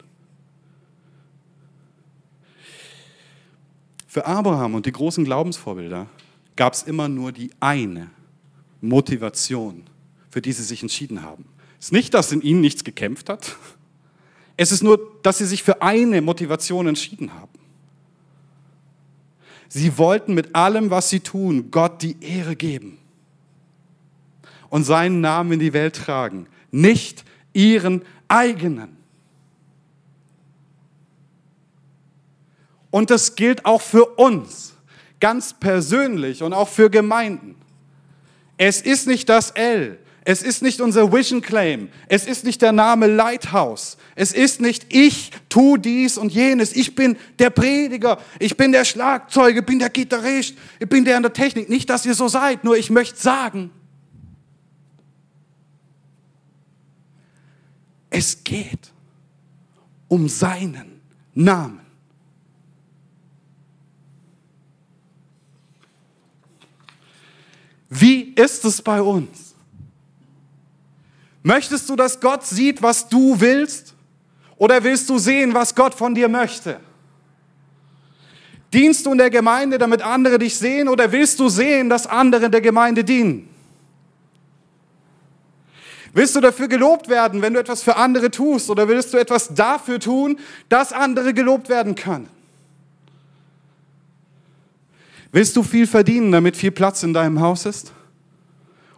Für 4.09 4.27
Abraham 4.27 4.75
und 4.75 4.85
die 4.85 4.93
großen 4.93 5.25
Glaubensvorbilder 5.25 6.09
gab 6.57 6.75
es 6.75 6.83
immer 6.83 7.09
nur 7.09 7.31
die 7.31 7.51
eine 7.59 8.11
Motivation, 8.83 9.85
für 10.29 10.43
die 10.43 10.53
sie 10.53 10.65
sich 10.65 10.83
entschieden 10.83 11.23
haben. 11.23 11.47
Es 11.79 11.87
ist 11.87 11.93
nicht, 11.93 12.13
dass 12.13 12.33
in 12.33 12.43
ihnen 12.43 12.61
nichts 12.61 12.83
gekämpft 12.83 13.31
hat. 13.31 13.57
Es 14.57 14.73
ist 14.73 14.83
nur, 14.83 15.19
dass 15.23 15.39
sie 15.39 15.47
sich 15.47 15.63
für 15.63 15.81
eine 15.81 16.21
Motivation 16.21 16.87
entschieden 16.87 17.33
haben. 17.33 17.64
Sie 19.77 19.99
wollten 19.99 20.35
mit 20.35 20.55
allem, 20.55 20.91
was 20.91 21.11
sie 21.11 21.19
tun, 21.19 21.73
Gott 21.73 22.01
die 22.01 22.17
Ehre 22.21 22.55
geben 22.55 22.97
und 24.69 24.85
seinen 24.85 25.21
Namen 25.21 25.55
in 25.55 25.59
die 25.59 25.73
Welt 25.73 25.97
tragen, 25.97 26.47
nicht 26.71 27.25
ihren 27.53 28.03
eigenen. 28.29 28.97
Und 32.93 33.11
das 33.11 33.35
gilt 33.35 33.65
auch 33.65 33.81
für 33.81 34.05
uns, 34.05 34.75
ganz 35.19 35.53
persönlich 35.55 36.45
und 36.45 36.53
auch 36.53 36.69
für 36.69 36.89
Gemeinden. 36.89 37.57
Es 38.57 38.81
ist 38.81 39.09
nicht 39.09 39.29
das 39.29 39.51
L, 39.51 39.99
es 40.27 40.43
ist 40.43 40.63
nicht 40.63 40.81
unser 40.81 41.13
Vision 41.13 41.43
Claim, 41.43 41.91
es 42.09 42.27
ist 42.27 42.45
nicht 42.45 42.63
der 42.63 42.73
Name 42.73 43.07
Lighthouse, 43.07 43.99
es 44.15 44.33
ist 44.33 44.59
nicht 44.61 44.87
ich 44.89 45.31
tu 45.51 45.77
dies 45.77 46.17
und 46.17 46.33
jenes, 46.33 46.75
ich 46.75 46.95
bin 46.95 47.19
der 47.39 47.51
Prediger, 47.51 48.19
ich 48.39 48.57
bin 48.57 48.73
der 48.73 48.87
Schlagzeuger, 48.87 49.59
ich 49.61 49.67
bin 49.67 49.79
der 49.79 49.91
Gitarrist, 49.91 50.55
ich 50.81 50.89
bin 50.89 51.05
der 51.05 51.19
in 51.19 51.23
der 51.23 51.33
Technik. 51.33 51.69
Nicht, 51.69 51.91
dass 51.91 52.07
ihr 52.07 52.15
so 52.15 52.29
seid, 52.29 52.65
nur 52.65 52.77
ich 52.77 52.89
möchte 52.89 53.21
sagen, 53.21 53.71
es 58.09 58.43
geht 58.45 58.93
um 60.09 60.29
seinen 60.29 61.03
Namen. 61.35 61.81
Wie 67.91 68.33
ist 68.35 68.65
es 68.65 68.81
bei 68.81 69.03
uns? 69.03 69.54
Möchtest 71.47 71.91
du, 71.91 71.95
dass 71.95 72.19
Gott 72.21 72.45
sieht, 72.47 72.83
was 72.83 73.07
du 73.07 73.39
willst? 73.39 73.95
Oder 74.57 74.83
willst 74.83 75.11
du 75.11 75.19
sehen, 75.19 75.53
was 75.53 75.75
Gott 75.75 75.95
von 75.95 76.15
dir 76.15 76.27
möchte? 76.27 76.81
Dienst 78.73 79.05
du 79.05 79.13
in 79.13 79.19
der 79.19 79.29
Gemeinde, 79.29 79.77
damit 79.77 80.01
andere 80.01 80.39
dich 80.39 80.57
sehen? 80.57 80.89
Oder 80.89 81.13
willst 81.13 81.39
du 81.39 81.51
sehen, 81.51 81.91
dass 81.91 82.07
andere 82.07 82.47
in 82.47 82.51
der 82.51 82.63
Gemeinde 82.63 83.05
dienen? 83.05 83.51
Willst 86.15 86.35
du 86.35 86.41
dafür 86.41 86.67
gelobt 86.67 87.09
werden, 87.09 87.43
wenn 87.43 87.53
du 87.53 87.61
etwas 87.61 87.83
für 87.83 87.97
andere 87.97 88.31
tust? 88.31 88.71
Oder 88.71 88.89
willst 88.89 89.13
du 89.13 89.19
etwas 89.19 89.55
dafür 89.55 90.01
tun, 90.01 90.39
dass 90.71 90.95
andere 90.95 91.35
gelobt 91.35 91.69
werden 91.69 91.95
können? 91.95 92.31
Willst 95.31 95.55
du 95.57 95.63
viel 95.63 95.87
verdienen, 95.87 96.33
damit 96.33 96.57
viel 96.57 96.71
Platz 96.71 97.03
in 97.03 97.13
deinem 97.13 97.41
Haus 97.41 97.67
ist? 97.67 97.93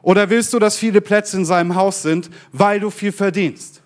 Oder 0.07 0.31
willst 0.31 0.53
du, 0.53 0.61
dass 0.61 0.77
viele 0.77 1.01
Plätze 1.01 1.37
in 1.37 1.45
seinem 1.45 1.75
Haus 1.75 2.03
sind, 2.03 2.31
weil 2.53 2.79
du 2.79 2.91
viel 2.91 3.11
verdienst? 3.11 3.83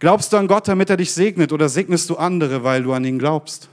Glaubst 0.00 0.32
du 0.32 0.36
an 0.36 0.48
Gott, 0.48 0.66
damit 0.66 0.90
er 0.90 0.96
dich 0.96 1.12
segnet, 1.12 1.52
oder 1.52 1.68
segnest 1.68 2.10
du 2.10 2.16
andere, 2.16 2.64
weil 2.64 2.82
du 2.82 2.92
an 2.92 3.04
ihn 3.04 3.20
glaubst? 3.20 3.68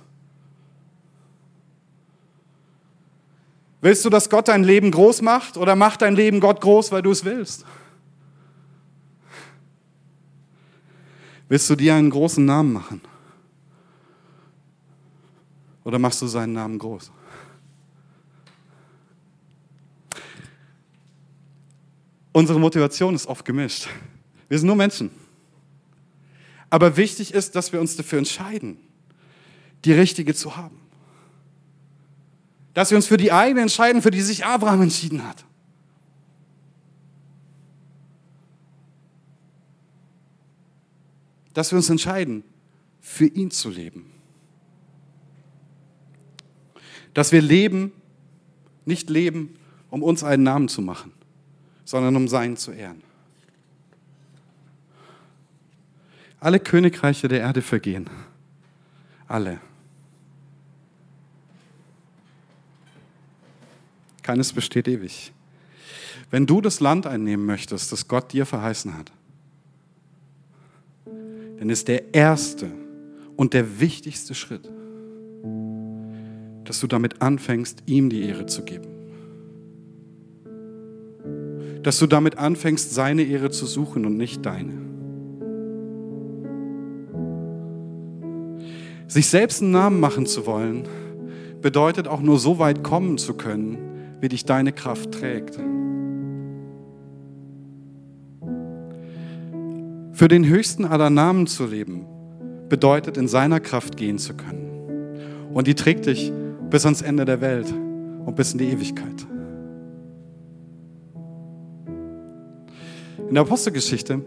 Willst 3.81 4.05
du, 4.05 4.11
dass 4.11 4.29
Gott 4.29 4.47
dein 4.47 4.63
Leben 4.63 4.91
groß 4.91 5.23
macht, 5.23 5.57
oder 5.57 5.75
macht 5.75 6.03
dein 6.03 6.15
Leben 6.15 6.39
Gott 6.39 6.61
groß, 6.61 6.91
weil 6.91 7.01
du 7.01 7.09
es 7.09 7.25
willst? 7.25 7.65
Willst 11.49 11.67
du 11.67 11.75
dir 11.75 11.95
einen 11.95 12.11
großen 12.11 12.45
Namen 12.45 12.73
machen? 12.73 13.01
Oder 15.83 15.97
machst 15.97 16.21
du 16.21 16.27
seinen 16.27 16.53
Namen 16.53 16.77
groß? 16.77 17.11
Unsere 22.37 22.59
Motivation 22.59 23.15
ist 23.15 23.25
oft 23.25 23.43
gemischt. 23.45 23.87
Wir 24.47 24.59
sind 24.59 24.67
nur 24.67 24.75
Menschen. 24.75 25.09
Aber 26.69 26.95
wichtig 26.95 27.33
ist, 27.33 27.55
dass 27.55 27.73
wir 27.73 27.81
uns 27.81 27.95
dafür 27.95 28.19
entscheiden, 28.19 28.77
die 29.83 29.93
richtige 29.93 30.35
zu 30.35 30.55
haben. 30.55 30.79
Dass 32.75 32.91
wir 32.91 32.97
uns 32.97 33.07
für 33.07 33.17
die 33.17 33.31
eine 33.31 33.61
entscheiden, 33.61 34.03
für 34.03 34.11
die 34.11 34.21
sich 34.21 34.45
Abraham 34.45 34.83
entschieden 34.83 35.27
hat. 35.27 35.45
Dass 41.55 41.71
wir 41.71 41.77
uns 41.77 41.89
entscheiden, 41.89 42.43
für 43.01 43.25
ihn 43.25 43.49
zu 43.49 43.71
leben 43.71 44.11
dass 47.15 47.31
wir 47.31 47.41
leben, 47.41 47.93
nicht 48.85 49.09
leben, 49.09 49.55
um 49.89 50.03
uns 50.03 50.23
einen 50.23 50.43
Namen 50.43 50.67
zu 50.67 50.83
machen, 50.83 51.13
sondern 51.87 52.17
um 52.17 52.27
seinen 52.27 52.57
zu 52.57 52.73
ehren. 52.73 53.01
Alle 56.41 56.59
Königreiche 56.59 57.29
der 57.29 57.39
Erde 57.39 57.61
vergehen. 57.61 58.09
Alle. 59.25 59.61
Keines 64.21 64.51
besteht 64.51 64.89
ewig. 64.89 65.31
Wenn 66.29 66.45
du 66.45 66.59
das 66.59 66.81
Land 66.81 67.07
einnehmen 67.07 67.45
möchtest, 67.45 67.93
das 67.93 68.09
Gott 68.09 68.33
dir 68.33 68.45
verheißen 68.45 68.93
hat, 68.97 69.13
dann 71.05 71.69
ist 71.69 71.87
der 71.87 72.13
erste 72.13 72.69
und 73.37 73.53
der 73.53 73.79
wichtigste 73.79 74.35
Schritt, 74.35 74.69
dass 76.65 76.81
du 76.81 76.87
damit 76.87 77.21
anfängst, 77.21 77.83
ihm 77.85 78.09
die 78.09 78.23
Ehre 78.23 78.45
zu 78.45 78.65
geben. 78.65 78.96
Dass 81.87 81.99
du 81.99 82.05
damit 82.05 82.37
anfängst, 82.37 82.93
seine 82.93 83.23
Ehre 83.23 83.49
zu 83.49 83.65
suchen 83.65 84.05
und 84.05 84.17
nicht 84.17 84.45
deine. 84.45 84.73
Sich 89.07 89.29
selbst 89.29 89.61
einen 89.61 89.71
Namen 89.71 90.01
machen 90.01 90.25
zu 90.25 90.45
wollen, 90.45 90.83
bedeutet 91.61 92.09
auch 92.09 92.19
nur 92.19 92.39
so 92.39 92.59
weit 92.59 92.83
kommen 92.83 93.17
zu 93.17 93.35
können, 93.35 93.77
wie 94.19 94.27
dich 94.27 94.43
deine 94.43 94.73
Kraft 94.73 95.13
trägt. 95.13 95.55
Für 100.11 100.27
den 100.27 100.45
höchsten 100.45 100.83
aller 100.83 101.09
Namen 101.09 101.47
zu 101.47 101.67
leben, 101.67 102.05
bedeutet 102.67 103.15
in 103.15 103.29
seiner 103.29 103.61
Kraft 103.61 103.95
gehen 103.95 104.17
zu 104.17 104.33
können. 104.33 105.47
Und 105.53 105.67
die 105.67 105.75
trägt 105.75 106.07
dich 106.07 106.33
bis 106.69 106.83
ans 106.83 107.01
Ende 107.01 107.23
der 107.23 107.39
Welt 107.39 107.73
und 108.25 108.35
bis 108.35 108.51
in 108.51 108.57
die 108.57 108.71
Ewigkeit. 108.71 109.25
In 113.27 113.33
der 113.33 113.43
Apostelgeschichte, 113.43 114.21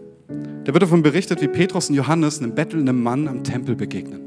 da 0.63 0.73
wird 0.73 0.83
davon 0.83 1.01
berichtet, 1.01 1.41
wie 1.41 1.47
Petrus 1.47 1.89
und 1.89 1.95
Johannes 1.95 2.39
einem 2.39 2.53
bettelnden 2.53 3.01
Mann 3.01 3.27
am 3.27 3.43
Tempel 3.43 3.75
begegnen. 3.75 4.21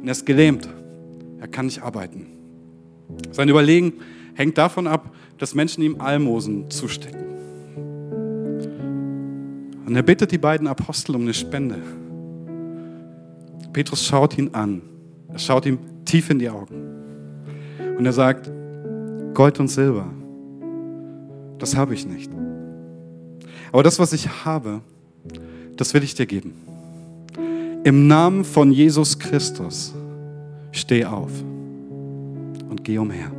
Und 0.00 0.08
er 0.08 0.12
ist 0.12 0.26
gelähmt. 0.26 0.68
Er 1.38 1.46
kann 1.46 1.66
nicht 1.66 1.82
arbeiten. 1.82 2.26
Sein 3.30 3.48
Überlegen 3.48 3.94
hängt 4.34 4.58
davon 4.58 4.86
ab, 4.88 5.14
dass 5.38 5.54
Menschen 5.54 5.82
ihm 5.82 6.00
Almosen 6.00 6.70
zustecken. 6.70 7.24
Und 9.86 9.94
er 9.94 10.02
bittet 10.02 10.32
die 10.32 10.38
beiden 10.38 10.66
Apostel 10.66 11.14
um 11.14 11.22
eine 11.22 11.34
Spende. 11.34 11.80
Petrus 13.72 14.04
schaut 14.04 14.36
ihn 14.36 14.50
an. 14.54 14.82
Er 15.28 15.38
schaut 15.38 15.66
ihm 15.66 15.78
tief 16.04 16.30
in 16.30 16.40
die 16.40 16.50
Augen. 16.50 16.74
Und 17.96 18.04
er 18.04 18.12
sagt, 18.12 18.50
Gold 19.34 19.60
und 19.60 19.68
Silber, 19.68 20.06
das 21.58 21.76
habe 21.76 21.94
ich 21.94 22.06
nicht. 22.06 22.30
Aber 23.72 23.82
das, 23.82 23.98
was 23.98 24.12
ich 24.12 24.44
habe, 24.44 24.80
das 25.76 25.94
will 25.94 26.02
ich 26.02 26.14
dir 26.14 26.26
geben. 26.26 26.54
Im 27.84 28.06
Namen 28.06 28.44
von 28.44 28.72
Jesus 28.72 29.18
Christus, 29.18 29.94
steh 30.72 31.04
auf 31.04 31.30
und 32.68 32.84
geh 32.84 32.98
umher. 32.98 33.30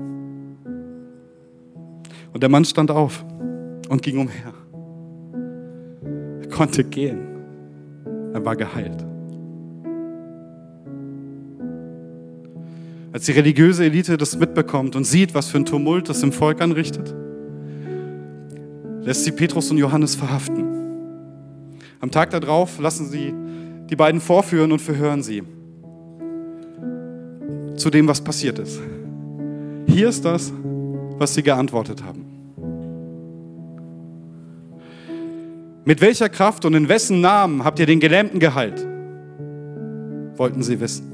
Und 2.33 2.41
der 2.41 2.49
Mann 2.49 2.65
stand 2.65 2.91
auf 2.91 3.23
und 3.89 4.01
ging 4.01 4.17
umher 4.19 4.53
konnte 6.57 6.83
gehen. 6.83 7.19
Er 8.33 8.43
war 8.43 8.55
geheilt. 8.55 9.05
Als 13.13 13.25
die 13.25 13.31
religiöse 13.31 13.85
Elite 13.85 14.17
das 14.17 14.37
mitbekommt 14.37 14.95
und 14.95 15.03
sieht, 15.03 15.35
was 15.35 15.49
für 15.49 15.57
ein 15.57 15.65
Tumult 15.65 16.09
das 16.09 16.23
im 16.23 16.31
Volk 16.31 16.61
anrichtet, 16.61 17.13
lässt 19.07 19.23
sie 19.23 19.31
Petrus 19.31 19.71
und 19.71 19.77
Johannes 19.77 20.15
verhaften. 20.15 20.65
Am 22.01 22.11
Tag 22.11 22.29
darauf 22.31 22.77
lassen 22.77 23.07
sie 23.07 23.33
die 23.89 23.95
beiden 23.95 24.19
vorführen 24.19 24.73
und 24.73 24.79
verhören 24.79 25.23
sie 25.23 25.43
zu 27.77 27.89
dem, 27.89 28.05
was 28.09 28.19
passiert 28.19 28.59
ist. 28.59 28.81
Hier 29.87 30.09
ist 30.09 30.25
das, 30.25 30.51
was 31.17 31.33
sie 31.33 31.41
geantwortet 31.41 32.03
haben. 32.03 32.25
Mit 35.85 36.01
welcher 36.01 36.27
Kraft 36.27 36.65
und 36.65 36.73
in 36.73 36.89
wessen 36.89 37.21
Namen 37.21 37.63
habt 37.63 37.79
ihr 37.79 37.85
den 37.85 38.01
Gelähmten 38.01 38.41
geheilt? 38.41 38.85
Wollten 40.35 40.63
sie 40.63 40.81
wissen. 40.81 41.13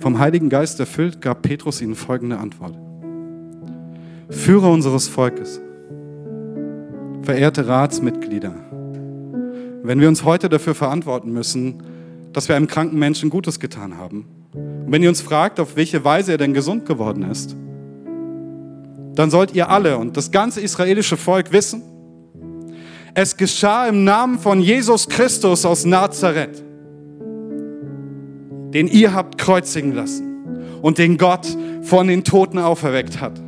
Vom 0.00 0.18
Heiligen 0.18 0.50
Geist 0.50 0.78
erfüllt, 0.78 1.22
gab 1.22 1.40
Petrus 1.40 1.80
ihnen 1.80 1.94
folgende 1.94 2.36
Antwort. 2.36 2.87
Führer 4.30 4.70
unseres 4.70 5.08
Volkes, 5.08 5.58
verehrte 7.22 7.66
Ratsmitglieder, 7.66 8.52
wenn 9.82 10.00
wir 10.00 10.08
uns 10.08 10.22
heute 10.22 10.50
dafür 10.50 10.74
verantworten 10.74 11.32
müssen, 11.32 11.82
dass 12.34 12.46
wir 12.48 12.56
einem 12.56 12.66
kranken 12.66 12.98
Menschen 12.98 13.30
Gutes 13.30 13.58
getan 13.58 13.96
haben, 13.96 14.26
und 14.52 14.92
wenn 14.92 15.02
ihr 15.02 15.08
uns 15.08 15.22
fragt, 15.22 15.60
auf 15.60 15.76
welche 15.76 16.04
Weise 16.04 16.32
er 16.32 16.38
denn 16.38 16.52
gesund 16.52 16.84
geworden 16.84 17.22
ist, 17.22 17.56
dann 19.14 19.30
sollt 19.30 19.54
ihr 19.54 19.70
alle 19.70 19.96
und 19.96 20.16
das 20.16 20.30
ganze 20.30 20.60
israelische 20.60 21.16
Volk 21.16 21.50
wissen, 21.50 21.82
es 23.14 23.36
geschah 23.36 23.86
im 23.88 24.04
Namen 24.04 24.38
von 24.38 24.60
Jesus 24.60 25.08
Christus 25.08 25.64
aus 25.64 25.86
Nazareth, 25.86 26.62
den 28.74 28.88
ihr 28.88 29.14
habt 29.14 29.38
kreuzigen 29.38 29.94
lassen 29.94 30.44
und 30.82 30.98
den 30.98 31.16
Gott 31.16 31.46
von 31.80 32.08
den 32.08 32.24
Toten 32.24 32.58
auferweckt 32.58 33.22
hat. 33.22 33.47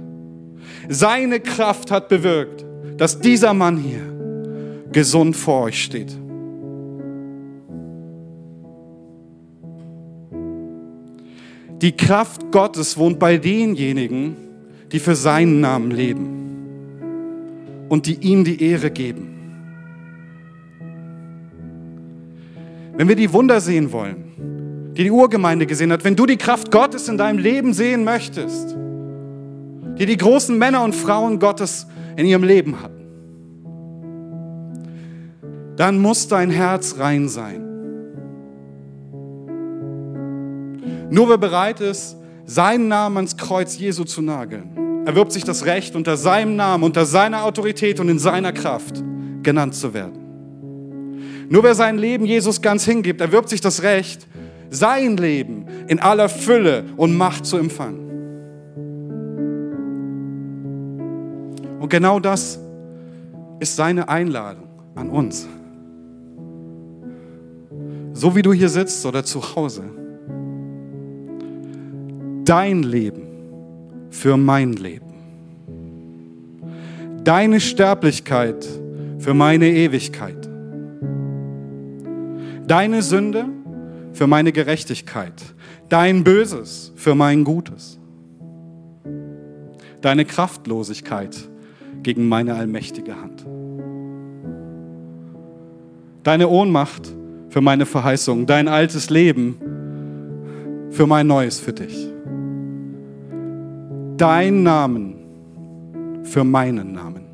Seine 0.89 1.41
Kraft 1.41 1.91
hat 1.91 2.09
bewirkt, 2.09 2.65
dass 2.97 3.21
dieser 3.21 3.55
Mann 3.55 3.77
hier 3.77 4.11
gesund 4.93 5.37
vor 5.37 5.65
euch 5.65 5.83
steht. 5.83 6.17
Die 11.81 11.93
Kraft 11.97 12.51
Gottes 12.51 12.99
wohnt 12.99 13.19
bei 13.19 13.39
denjenigen, 13.39 14.37
die 14.93 14.99
für 14.99 15.15
seinen 15.15 15.61
Namen 15.61 15.91
leben 15.91 16.41
und 17.89 18.07
die 18.07 18.19
ihm 18.21 18.45
die 18.45 18.63
Ehre 18.63 18.91
geben. 18.91 19.29
Wenn 22.97 23.09
wir 23.09 23.17
die 23.17 23.33
Wunder 23.33 23.61
sehen 23.63 23.93
wollen, 23.93 24.93
die 24.95 25.05
die 25.05 25.11
Urgemeinde 25.11 25.65
gesehen 25.65 25.91
hat, 25.91 26.05
wenn 26.05 26.17
du 26.17 26.27
die 26.27 26.37
Kraft 26.37 26.71
Gottes 26.71 27.09
in 27.09 27.17
deinem 27.17 27.39
Leben 27.39 27.73
sehen 27.73 28.05
möchtest, 28.05 28.77
die 29.99 30.07
die 30.07 30.17
großen 30.17 30.57
Männer 30.57 30.83
und 30.83 30.95
Frauen 30.95 31.39
Gottes 31.39 31.87
in 32.17 32.27
ihrem 32.27 32.45
Leben 32.45 32.83
hatten, 32.83 33.01
dann 35.77 35.99
muss 35.99 36.29
dein 36.29 36.51
Herz 36.51 36.97
rein 36.99 37.29
sein. 37.29 37.67
Nur 41.11 41.29
wer 41.29 41.39
bereit 41.39 41.81
ist, 41.81 42.17
seinen 42.45 42.89
Namen 42.89 43.17
ans 43.17 43.37
Kreuz 43.37 43.79
Jesu 43.79 44.05
zu 44.05 44.23
nageln, 44.23 45.07
erwirbt 45.07 45.33
sich 45.33 45.45
das 45.45 45.65
Recht, 45.65 45.97
unter 45.97 46.17
seinem 46.17 46.57
Namen, 46.57 46.85
unter 46.85 47.07
seiner 47.07 47.45
Autorität 47.45 48.01
und 48.01 48.09
in 48.09 48.19
seiner 48.19 48.53
Kraft 48.53 49.03
genannt 49.43 49.75
zu 49.75 49.95
werden. 49.95 51.47
Nur 51.49 51.65
wer 51.65 51.75
sein 51.75 51.99
Leben 51.99 52.27
Jesus 52.27 52.63
ganz 52.63 52.85
hingibt, 52.85 53.21
erwirbt 53.21 53.49
sich 53.49 53.61
das 53.61 53.83
Recht, 53.83 54.27
sein 54.71 55.17
Leben 55.17 55.67
in 55.89 55.99
aller 55.99 56.29
Fülle 56.29 56.85
und 56.97 57.17
Macht 57.17 57.45
zu 57.45 57.57
empfangen. 57.57 58.10
Und 61.81 61.89
genau 61.89 62.21
das 62.21 62.61
ist 63.59 63.75
seine 63.75 64.09
Einladung 64.11 64.69
an 64.95 65.09
uns. 65.09 65.49
So 68.13 68.37
wie 68.37 68.43
du 68.43 68.53
hier 68.53 68.69
sitzt 68.69 69.05
oder 69.07 69.25
zu 69.25 69.57
Hause, 69.57 69.85
dein 72.45 72.83
Leben 72.83 73.23
für 74.11 74.37
mein 74.37 74.75
Leben. 74.75 75.07
Deine 77.25 77.61
Sterblichkeit 77.61 78.69
für 79.19 79.33
meine 79.33 79.71
Ewigkeit. 79.71 80.51
Deine 82.67 83.01
Sünde 83.01 83.47
für 84.13 84.27
meine 84.27 84.53
Gerechtigkeit. 84.53 85.33
Dein 85.89 86.25
Böses 86.25 86.93
für 86.95 87.15
mein 87.15 87.43
Gutes. 87.45 87.99
Deine 90.03 90.27
Kraftlosigkeit 90.27 91.50
gegen 92.03 92.29
meine 92.29 92.55
allmächtige 92.55 93.21
Hand. 93.21 93.47
Deine 96.23 96.49
Ohnmacht 96.49 97.13
für 97.49 97.61
meine 97.61 97.87
Verheißung. 97.87 98.47
Dein 98.47 98.69
altes 98.69 99.11
Leben 99.11 99.57
für 100.91 101.07
mein 101.07 101.27
neues 101.27 101.59
für 101.61 101.73
dich 101.73 102.11
dein 104.21 104.63
Namen 104.63 105.15
für 106.25 106.45
meinen 106.45 106.93
Namen. 106.93 107.25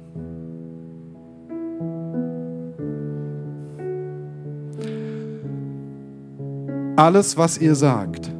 Alles, 6.95 7.37
was 7.37 7.59
ihr 7.59 7.75
sagt 7.75 8.31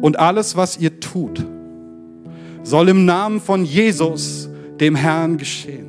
und 0.00 0.18
alles, 0.18 0.56
was 0.56 0.76
ihr 0.78 0.98
tut, 0.98 1.46
soll 2.64 2.88
im 2.88 3.04
Namen 3.04 3.40
von 3.40 3.64
Jesus, 3.64 4.50
dem 4.80 4.94
Herrn, 4.94 5.36
geschehen. 5.36 5.86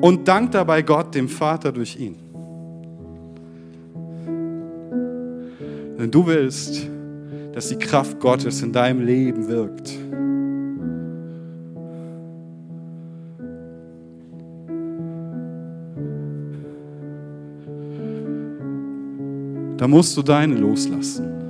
Und 0.00 0.28
dankt 0.28 0.54
dabei 0.54 0.82
Gott, 0.82 1.14
dem 1.14 1.28
Vater, 1.28 1.72
durch 1.72 1.96
ihn. 1.98 2.16
Wenn 5.96 6.10
du 6.10 6.26
willst, 6.26 6.88
dass 7.52 7.68
die 7.68 7.76
Kraft 7.76 8.20
Gottes 8.20 8.62
in 8.62 8.72
deinem 8.72 9.04
Leben 9.06 9.48
wirkt. 9.48 9.92
Da 19.78 19.88
musst 19.88 20.16
du 20.16 20.22
deine 20.22 20.54
loslassen. 20.54 21.43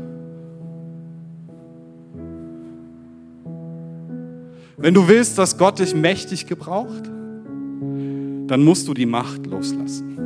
Wenn 4.85 4.93
du 4.93 5.09
willst, 5.09 5.39
dass 5.39 5.57
Gott 5.57 5.79
dich 5.79 5.95
mächtig 5.95 6.47
gebraucht, 6.47 7.05
dann 7.05 8.63
musst 8.63 8.87
du 8.87 8.93
die 8.93 9.07
Macht 9.07 9.47
loslassen. 9.47 10.19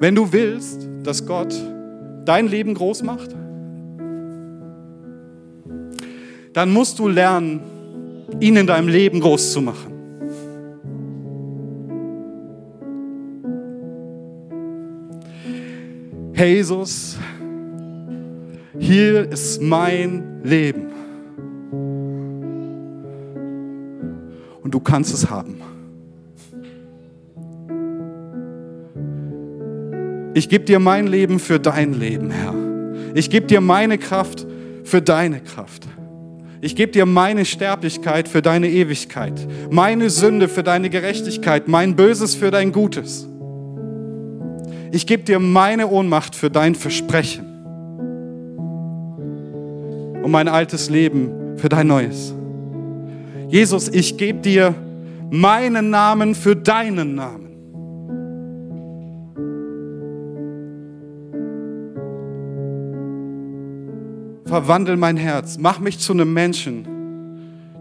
Wenn 0.00 0.14
du 0.14 0.32
willst, 0.32 0.88
dass 1.02 1.26
Gott 1.26 1.54
dein 2.24 2.48
Leben 2.48 2.72
groß 2.72 3.02
macht, 3.02 3.36
dann 6.54 6.72
musst 6.72 6.98
du 6.98 7.08
lernen, 7.08 7.60
ihn 8.40 8.56
in 8.56 8.66
deinem 8.66 8.88
Leben 8.88 9.20
groß 9.20 9.52
zu 9.52 9.60
machen. 9.60 9.97
Jesus, 16.38 17.18
hier 18.78 19.28
ist 19.32 19.60
mein 19.60 20.40
Leben. 20.44 20.86
Und 24.62 24.72
du 24.72 24.78
kannst 24.78 25.12
es 25.12 25.28
haben. 25.28 25.60
Ich 30.34 30.48
gebe 30.48 30.64
dir 30.64 30.78
mein 30.78 31.08
Leben 31.08 31.40
für 31.40 31.58
dein 31.58 31.94
Leben, 31.94 32.30
Herr. 32.30 32.54
Ich 33.14 33.30
gebe 33.30 33.48
dir 33.48 33.60
meine 33.60 33.98
Kraft 33.98 34.46
für 34.84 35.02
deine 35.02 35.40
Kraft. 35.40 35.88
Ich 36.60 36.76
gebe 36.76 36.92
dir 36.92 37.04
meine 37.04 37.44
Sterblichkeit 37.46 38.28
für 38.28 38.42
deine 38.42 38.70
Ewigkeit, 38.70 39.34
meine 39.70 40.08
Sünde 40.08 40.46
für 40.46 40.62
deine 40.62 40.88
Gerechtigkeit, 40.88 41.66
mein 41.66 41.96
Böses 41.96 42.36
für 42.36 42.52
dein 42.52 42.70
Gutes. 42.70 43.28
Ich 44.90 45.06
gebe 45.06 45.22
dir 45.22 45.38
meine 45.38 45.88
Ohnmacht 45.88 46.34
für 46.34 46.50
dein 46.50 46.74
Versprechen 46.74 47.44
und 50.22 50.30
mein 50.30 50.48
altes 50.48 50.88
Leben 50.88 51.56
für 51.56 51.68
dein 51.68 51.86
neues. 51.86 52.34
Jesus, 53.48 53.88
ich 53.88 54.16
gebe 54.16 54.40
dir 54.40 54.74
meinen 55.30 55.90
Namen 55.90 56.34
für 56.34 56.56
deinen 56.56 57.14
Namen. 57.14 57.48
Verwandel 64.44 64.96
mein 64.96 65.18
Herz, 65.18 65.58
mach 65.58 65.78
mich 65.78 65.98
zu 65.98 66.14
einem 66.14 66.32
Menschen, 66.32 66.86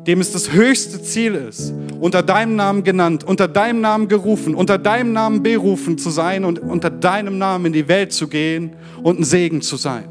dem 0.07 0.21
es 0.21 0.31
das 0.31 0.53
höchste 0.53 1.01
Ziel 1.03 1.35
ist, 1.35 1.73
unter 1.99 2.23
deinem 2.23 2.55
Namen 2.55 2.83
genannt, 2.83 3.25
unter 3.25 3.49
deinem 3.49 3.81
Namen 3.81 4.07
gerufen, 4.07 4.55
unter 4.55 4.77
deinem 4.77 5.11
Namen 5.11 5.43
berufen 5.43 5.97
zu 5.97 6.09
sein 6.09 6.45
und 6.45 6.59
unter 6.59 6.89
deinem 6.89 7.37
Namen 7.37 7.67
in 7.67 7.73
die 7.73 7.89
Welt 7.89 8.13
zu 8.13 8.29
gehen 8.29 8.71
und 9.03 9.19
ein 9.19 9.25
Segen 9.25 9.61
zu 9.61 9.75
sein. 9.75 10.05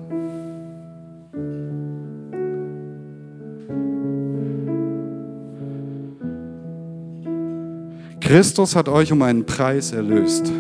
Christus 8.21 8.77
hat 8.77 8.89
euch 8.89 9.13
um 9.13 9.23
einen 9.23 9.47
Preis 9.47 9.93
erlöst. 9.93 10.53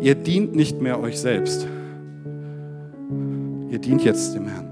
Ihr 0.00 0.14
dient 0.14 0.54
nicht 0.54 0.80
mehr 0.80 1.00
euch 1.00 1.18
selbst. 1.18 1.66
Ihr 3.70 3.78
dient 3.78 4.04
jetzt 4.04 4.34
dem 4.34 4.46
Herrn. 4.46 4.67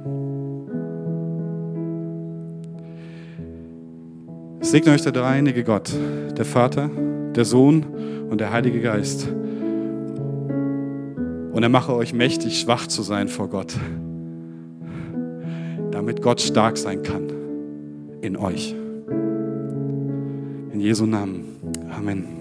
Segne 4.67 4.91
euch 4.91 5.03
der 5.03 5.12
dreieinige 5.12 5.62
Gott, 5.62 5.93
der 6.37 6.45
Vater, 6.45 6.91
der 7.37 7.45
Sohn 7.45 7.87
und 8.29 8.41
der 8.41 8.51
Heilige 8.53 8.81
Geist. 8.81 9.29
Und 11.53 11.62
er 11.62 11.69
mache 11.69 11.95
euch 11.95 12.12
mächtig, 12.12 12.59
schwach 12.59 12.89
zu 12.89 13.03
sein 13.03 13.29
vor 13.29 13.49
Gott, 13.49 13.75
damit 15.93 16.21
Gott 16.21 16.41
stark 16.41 16.79
sein 16.79 17.05
kann 17.05 17.29
in 18.23 18.37
euch. 18.37 18.75
In 20.73 20.81
Jesu 20.81 21.07
Namen. 21.07 21.45
Amen. 21.97 22.36